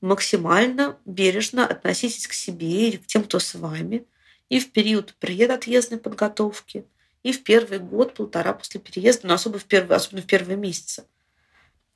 Максимально 0.00 0.98
бережно 1.04 1.66
относитесь 1.66 2.28
к 2.28 2.32
себе 2.32 2.88
или 2.88 2.96
к 2.96 3.06
тем, 3.06 3.24
кто 3.24 3.38
с 3.40 3.54
вами. 3.54 4.06
И 4.48 4.60
в 4.60 4.70
период 4.70 5.14
предотъездной 5.18 5.98
подготовки, 5.98 6.84
и 7.22 7.32
в 7.32 7.42
первый 7.42 7.78
год-полтора 7.78 8.52
после 8.52 8.80
переезда, 8.80 9.26
но 9.26 9.34
особо 9.34 9.58
в 9.58 9.64
первые, 9.64 9.96
особенно 9.96 10.22
в 10.22 10.26
первые 10.26 10.56
месяцы. 10.56 11.06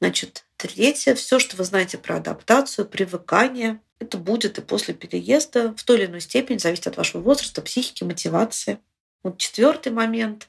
Значит, 0.00 0.44
третье, 0.56 1.14
все, 1.14 1.38
что 1.38 1.56
вы 1.56 1.64
знаете 1.64 1.98
про 1.98 2.16
адаптацию, 2.16 2.86
привыкание, 2.86 3.80
это 3.98 4.16
будет 4.16 4.58
и 4.58 4.62
после 4.62 4.94
переезда 4.94 5.74
в 5.76 5.82
той 5.82 5.98
или 5.98 6.06
иной 6.06 6.20
степени, 6.20 6.58
зависит 6.58 6.86
от 6.86 6.96
вашего 6.96 7.20
возраста, 7.20 7.62
психики, 7.62 8.04
мотивации. 8.04 8.78
Вот 9.22 9.38
четвертый 9.38 9.90
момент. 9.90 10.48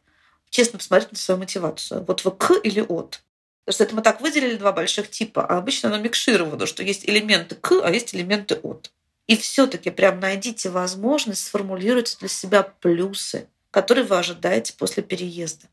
Честно 0.49 0.77
посмотреть 0.77 1.11
на 1.11 1.17
свою 1.17 1.39
мотивацию. 1.39 2.03
Вот 2.05 2.23
вы 2.25 2.31
к 2.31 2.53
или 2.63 2.81
от. 2.81 3.21
Потому 3.65 3.73
что 3.73 3.83
это 3.83 3.95
мы 3.95 4.01
так 4.01 4.21
выделили 4.21 4.55
два 4.55 4.71
больших 4.71 5.09
типа, 5.09 5.45
а 5.45 5.57
обычно 5.57 5.89
оно 5.89 5.99
микшировано, 5.99 6.65
что 6.65 6.83
есть 6.83 7.07
элементы 7.07 7.55
к, 7.55 7.71
а 7.83 7.91
есть 7.91 8.15
элементы 8.15 8.55
от. 8.55 8.91
И 9.27 9.37
все-таки 9.37 9.91
прям 9.91 10.19
найдите 10.19 10.69
возможность 10.69 11.45
сформулировать 11.45 12.17
для 12.19 12.29
себя 12.29 12.63
плюсы, 12.63 13.47
которые 13.69 14.05
вы 14.05 14.17
ожидаете 14.17 14.73
после 14.73 15.03
переезда. 15.03 15.67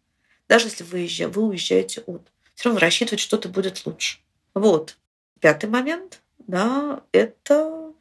Даже 0.47 0.67
если 0.67 0.85
вы, 0.85 0.99
уезжаете, 0.99 1.29
вы 1.29 1.49
уезжаете 1.49 2.01
от. 2.03 2.31
Все 2.57 2.71
равно 2.71 2.81
рассчитывать 2.81 3.21
что-то 3.21 3.49
будет 3.49 3.87
лучше. 3.87 4.19
Вот. 4.55 4.97
Пятый 5.41 5.71
момент 5.71 6.21
да, 6.47 7.03
это 7.13 7.93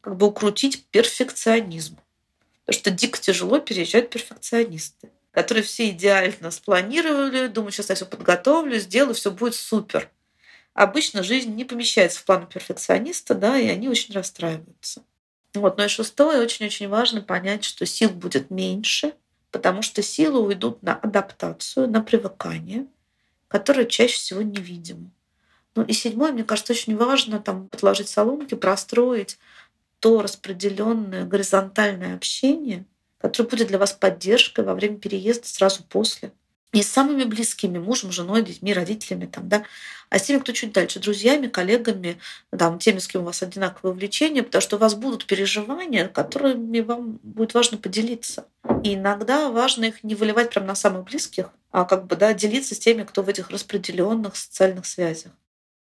как 0.00 0.16
бы 0.16 0.26
укрутить 0.26 0.86
перфекционизм. 0.86 1.98
Потому 2.64 2.80
что 2.80 2.90
дико 2.90 3.20
тяжело 3.20 3.58
переезжают 3.58 4.10
перфекционисты, 4.10 5.10
которые 5.30 5.62
все 5.64 5.90
идеально 5.90 6.50
спланировали, 6.50 7.46
думают, 7.46 7.74
сейчас 7.74 7.90
я 7.90 7.94
все 7.94 8.06
подготовлю, 8.06 8.78
сделаю, 8.78 9.14
все 9.14 9.30
будет 9.30 9.54
супер. 9.54 10.10
Обычно 10.74 11.22
жизнь 11.22 11.54
не 11.54 11.64
помещается 11.64 12.20
в 12.20 12.24
план 12.24 12.46
перфекциониста, 12.46 13.34
да, 13.34 13.58
и 13.58 13.68
они 13.68 13.88
очень 13.88 14.14
расстраиваются. 14.14 15.02
Вот. 15.54 15.78
Ну 15.78 15.84
и 15.84 15.88
шестое, 15.88 16.40
очень-очень 16.40 16.88
важно 16.88 17.22
понять, 17.22 17.64
что 17.64 17.86
сил 17.86 18.10
будет 18.10 18.50
меньше, 18.50 19.14
потому 19.50 19.80
что 19.80 20.02
силы 20.02 20.40
уйдут 20.40 20.82
на 20.82 20.96
адаптацию, 20.96 21.88
на 21.88 22.02
привыкание, 22.02 22.86
которое 23.48 23.86
чаще 23.86 24.16
всего 24.16 24.42
невидимо. 24.42 25.10
Ну 25.74 25.82
и 25.84 25.92
седьмое, 25.92 26.32
мне 26.32 26.44
кажется, 26.44 26.72
очень 26.72 26.96
важно 26.96 27.38
там 27.38 27.68
подложить 27.68 28.08
соломки, 28.08 28.54
простроить 28.54 29.38
то 30.00 30.22
распределенное 30.22 31.24
горизонтальное 31.24 32.14
общение, 32.14 32.84
которое 33.18 33.48
будет 33.48 33.68
для 33.68 33.78
вас 33.78 33.92
поддержкой 33.92 34.64
во 34.64 34.74
время 34.74 34.98
переезда 34.98 35.48
сразу 35.48 35.82
после. 35.84 36.32
Не 36.72 36.82
с 36.82 36.88
самыми 36.88 37.24
близкими, 37.24 37.78
мужем, 37.78 38.12
женой, 38.12 38.42
детьми, 38.42 38.74
родителями, 38.74 39.26
там, 39.26 39.48
да, 39.48 39.64
а 40.10 40.18
с 40.18 40.24
теми, 40.24 40.40
кто 40.40 40.52
чуть 40.52 40.72
дальше, 40.72 41.00
друзьями, 41.00 41.46
коллегами, 41.46 42.18
там, 42.56 42.78
теми, 42.78 42.98
с 42.98 43.06
кем 43.06 43.22
у 43.22 43.24
вас 43.24 43.42
одинаковые 43.42 43.94
увлечения, 43.94 44.42
потому 44.42 44.60
что 44.60 44.76
у 44.76 44.78
вас 44.78 44.94
будут 44.94 45.26
переживания, 45.26 46.08
которыми 46.08 46.80
вам 46.80 47.18
будет 47.22 47.54
важно 47.54 47.78
поделиться. 47.78 48.46
И 48.84 48.94
иногда 48.94 49.50
важно 49.50 49.86
их 49.86 50.04
не 50.04 50.14
выливать 50.14 50.50
прямо 50.50 50.68
на 50.68 50.74
самых 50.74 51.04
близких, 51.04 51.50
как 51.84 52.06
бы 52.06 52.16
да, 52.16 52.32
делиться 52.32 52.74
с 52.74 52.78
теми, 52.78 53.04
кто 53.04 53.22
в 53.22 53.28
этих 53.28 53.50
распределенных 53.50 54.36
социальных 54.36 54.86
связях. 54.86 55.32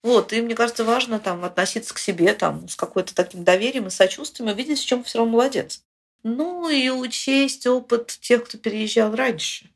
Вот, 0.04 0.34
и 0.34 0.42
мне 0.42 0.56
кажется, 0.56 0.84
важно 0.84 1.20
там 1.20 1.44
относиться 1.46 1.94
к 1.94 2.00
себе 2.00 2.34
там 2.34 2.68
с 2.68 2.76
какой-то 2.76 3.14
таким 3.14 3.44
доверием 3.44 3.88
и 3.88 3.92
сочувствием 3.92 4.50
и 4.50 4.54
видеть, 4.54 4.80
в 4.80 4.86
чем 4.86 5.04
все 5.04 5.20
равно 5.20 5.34
молодец. 5.34 5.84
Ну 6.24 6.70
и 6.70 6.90
учесть 6.90 7.68
опыт 7.68 8.08
тех, 8.22 8.46
кто 8.46 8.58
переезжал 8.58 9.16
раньше. 9.16 9.70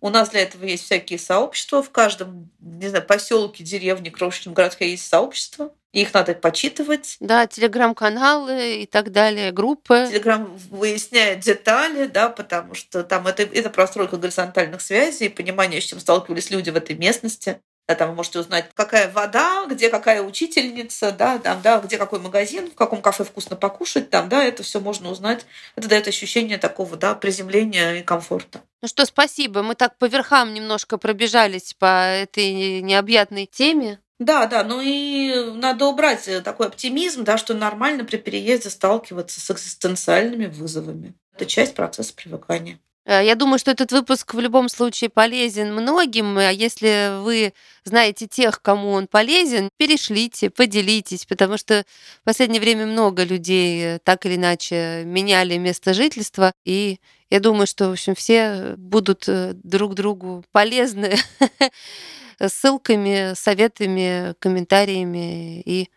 У 0.00 0.10
нас 0.10 0.30
для 0.30 0.42
этого 0.42 0.64
есть 0.64 0.84
всякие 0.84 1.18
сообщества. 1.18 1.82
В 1.82 1.90
каждом, 1.90 2.50
не 2.60 2.88
знаю, 2.88 3.06
поселке, 3.06 3.64
деревне, 3.64 4.10
крошечном 4.10 4.54
городке 4.54 4.90
есть 4.90 5.06
сообщества. 5.06 5.74
Их 5.94 6.12
надо 6.12 6.34
почитывать. 6.34 7.16
Да, 7.20 7.46
телеграм-каналы 7.46 8.82
и 8.82 8.86
так 8.86 9.12
далее, 9.12 9.52
группы. 9.52 10.08
Телеграм 10.10 10.56
выясняет 10.70 11.38
детали, 11.38 12.06
да, 12.06 12.30
потому 12.30 12.74
что 12.74 13.04
там 13.04 13.28
это, 13.28 13.44
это 13.44 13.70
простройка 13.70 14.16
горизонтальных 14.16 14.80
связей, 14.80 15.28
понимание, 15.28 15.80
с 15.80 15.84
чем 15.84 16.00
сталкивались 16.00 16.50
люди 16.50 16.70
в 16.70 16.76
этой 16.76 16.96
местности. 16.96 17.60
Да, 17.86 17.94
там 17.94 18.10
вы 18.10 18.16
можете 18.16 18.40
узнать, 18.40 18.70
какая 18.74 19.12
вода, 19.12 19.66
где 19.66 19.88
какая 19.88 20.22
учительница, 20.22 21.12
да, 21.12 21.38
там, 21.38 21.60
да, 21.62 21.78
где 21.78 21.96
какой 21.96 22.18
магазин, 22.18 22.70
в 22.70 22.74
каком 22.74 23.00
кафе 23.00 23.22
вкусно 23.24 23.54
покушать, 23.54 24.10
там, 24.10 24.28
да, 24.28 24.42
это 24.42 24.62
все 24.62 24.80
можно 24.80 25.10
узнать. 25.10 25.46
Это 25.76 25.88
дает 25.88 26.08
ощущение 26.08 26.58
такого, 26.58 26.96
да, 26.96 27.14
приземления 27.14 27.96
и 27.96 28.02
комфорта. 28.02 28.62
Ну 28.82 28.88
что, 28.88 29.04
спасибо. 29.04 29.62
Мы 29.62 29.74
так 29.76 29.96
по 29.98 30.06
верхам 30.06 30.54
немножко 30.54 30.98
пробежались 30.98 31.74
по 31.74 32.06
этой 32.06 32.80
необъятной 32.80 33.46
теме. 33.46 34.00
Да, 34.24 34.46
да, 34.46 34.64
ну 34.64 34.80
и 34.80 35.52
надо 35.54 35.84
убрать 35.84 36.26
такой 36.44 36.68
оптимизм, 36.68 37.24
да, 37.24 37.36
что 37.36 37.52
нормально 37.52 38.04
при 38.04 38.16
переезде 38.16 38.70
сталкиваться 38.70 39.38
с 39.38 39.50
экзистенциальными 39.50 40.46
вызовами. 40.46 41.12
Это 41.34 41.44
часть 41.44 41.74
процесса 41.74 42.14
привыкания. 42.14 42.78
Э, 43.04 43.22
я 43.22 43.34
думаю, 43.34 43.58
что 43.58 43.70
этот 43.70 43.92
выпуск 43.92 44.32
в 44.32 44.40
любом 44.40 44.70
случае 44.70 45.10
полезен 45.10 45.74
многим. 45.74 46.38
А 46.38 46.50
если 46.50 47.20
вы 47.22 47.52
знаете 47.84 48.26
тех, 48.26 48.62
кому 48.62 48.92
он 48.92 49.08
полезен, 49.08 49.68
перешлите, 49.76 50.48
поделитесь, 50.48 51.26
потому 51.26 51.58
что 51.58 51.84
в 52.22 52.24
последнее 52.24 52.62
время 52.62 52.86
много 52.86 53.24
людей 53.24 53.96
э, 53.96 53.98
так 54.02 54.24
или 54.24 54.36
иначе 54.36 55.02
меняли 55.04 55.58
место 55.58 55.92
жительства. 55.92 56.52
И 56.64 56.98
я 57.28 57.40
думаю, 57.40 57.66
что, 57.66 57.88
в 57.88 57.92
общем, 57.92 58.14
все 58.14 58.74
будут 58.78 59.28
э, 59.28 59.52
друг 59.54 59.94
другу 59.94 60.44
полезны 60.50 61.16
ссылками, 62.40 63.34
советами, 63.34 64.34
комментариями 64.38 65.60
и 65.60 65.88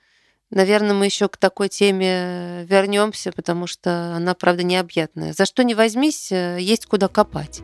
Наверное, 0.49 0.93
мы 0.93 1.05
еще 1.05 1.27
к 1.27 1.35
такой 1.35 1.67
теме 1.67 2.63
вернемся, 2.69 3.33
потому 3.33 3.67
что 3.67 4.13
она, 4.15 4.33
правда, 4.33 4.63
необъятная. 4.63 5.33
За 5.33 5.45
что 5.45 5.63
не 5.63 5.75
возьмись, 5.75 6.31
э, 6.31 6.57
есть 6.61 6.85
куда 6.85 7.09
копать. 7.09 7.61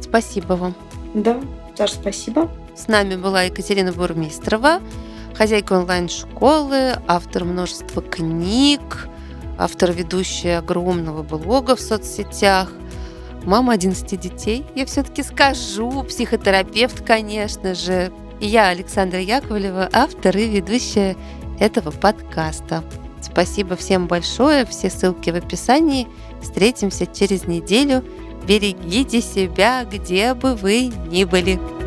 Спасибо 0.00 0.54
вам. 0.54 0.74
Да, 1.14 1.42
тоже 1.76 1.92
спасибо. 1.92 2.50
С 2.74 2.88
нами 2.88 3.16
была 3.16 3.42
Екатерина 3.42 3.92
Бурмистрова, 3.92 4.80
хозяйка 5.34 5.74
онлайн-школы, 5.74 6.94
автор 7.06 7.44
множества 7.44 8.00
книг, 8.00 9.08
автор 9.58 9.92
ведущая 9.92 10.58
огромного 10.58 11.22
блога 11.22 11.76
в 11.76 11.80
соцсетях, 11.80 12.72
мама 13.44 13.74
11 13.74 14.18
детей, 14.20 14.64
я 14.74 14.86
все-таки 14.86 15.22
скажу, 15.22 16.02
психотерапевт, 16.04 17.04
конечно 17.04 17.74
же. 17.74 18.12
И 18.40 18.46
я, 18.46 18.68
Александра 18.68 19.20
Яковлева, 19.20 19.88
автор 19.92 20.36
и 20.36 20.48
ведущая 20.48 21.16
этого 21.60 21.90
подкаста. 21.90 22.82
Спасибо 23.20 23.76
всем 23.76 24.08
большое, 24.08 24.66
все 24.66 24.90
ссылки 24.90 25.30
в 25.30 25.36
описании. 25.36 26.08
Встретимся 26.42 27.06
через 27.06 27.46
неделю. 27.46 28.04
Берегите 28.46 29.20
себя, 29.20 29.84
где 29.84 30.34
бы 30.34 30.56
вы 30.56 30.92
ни 31.10 31.24
были. 31.24 31.81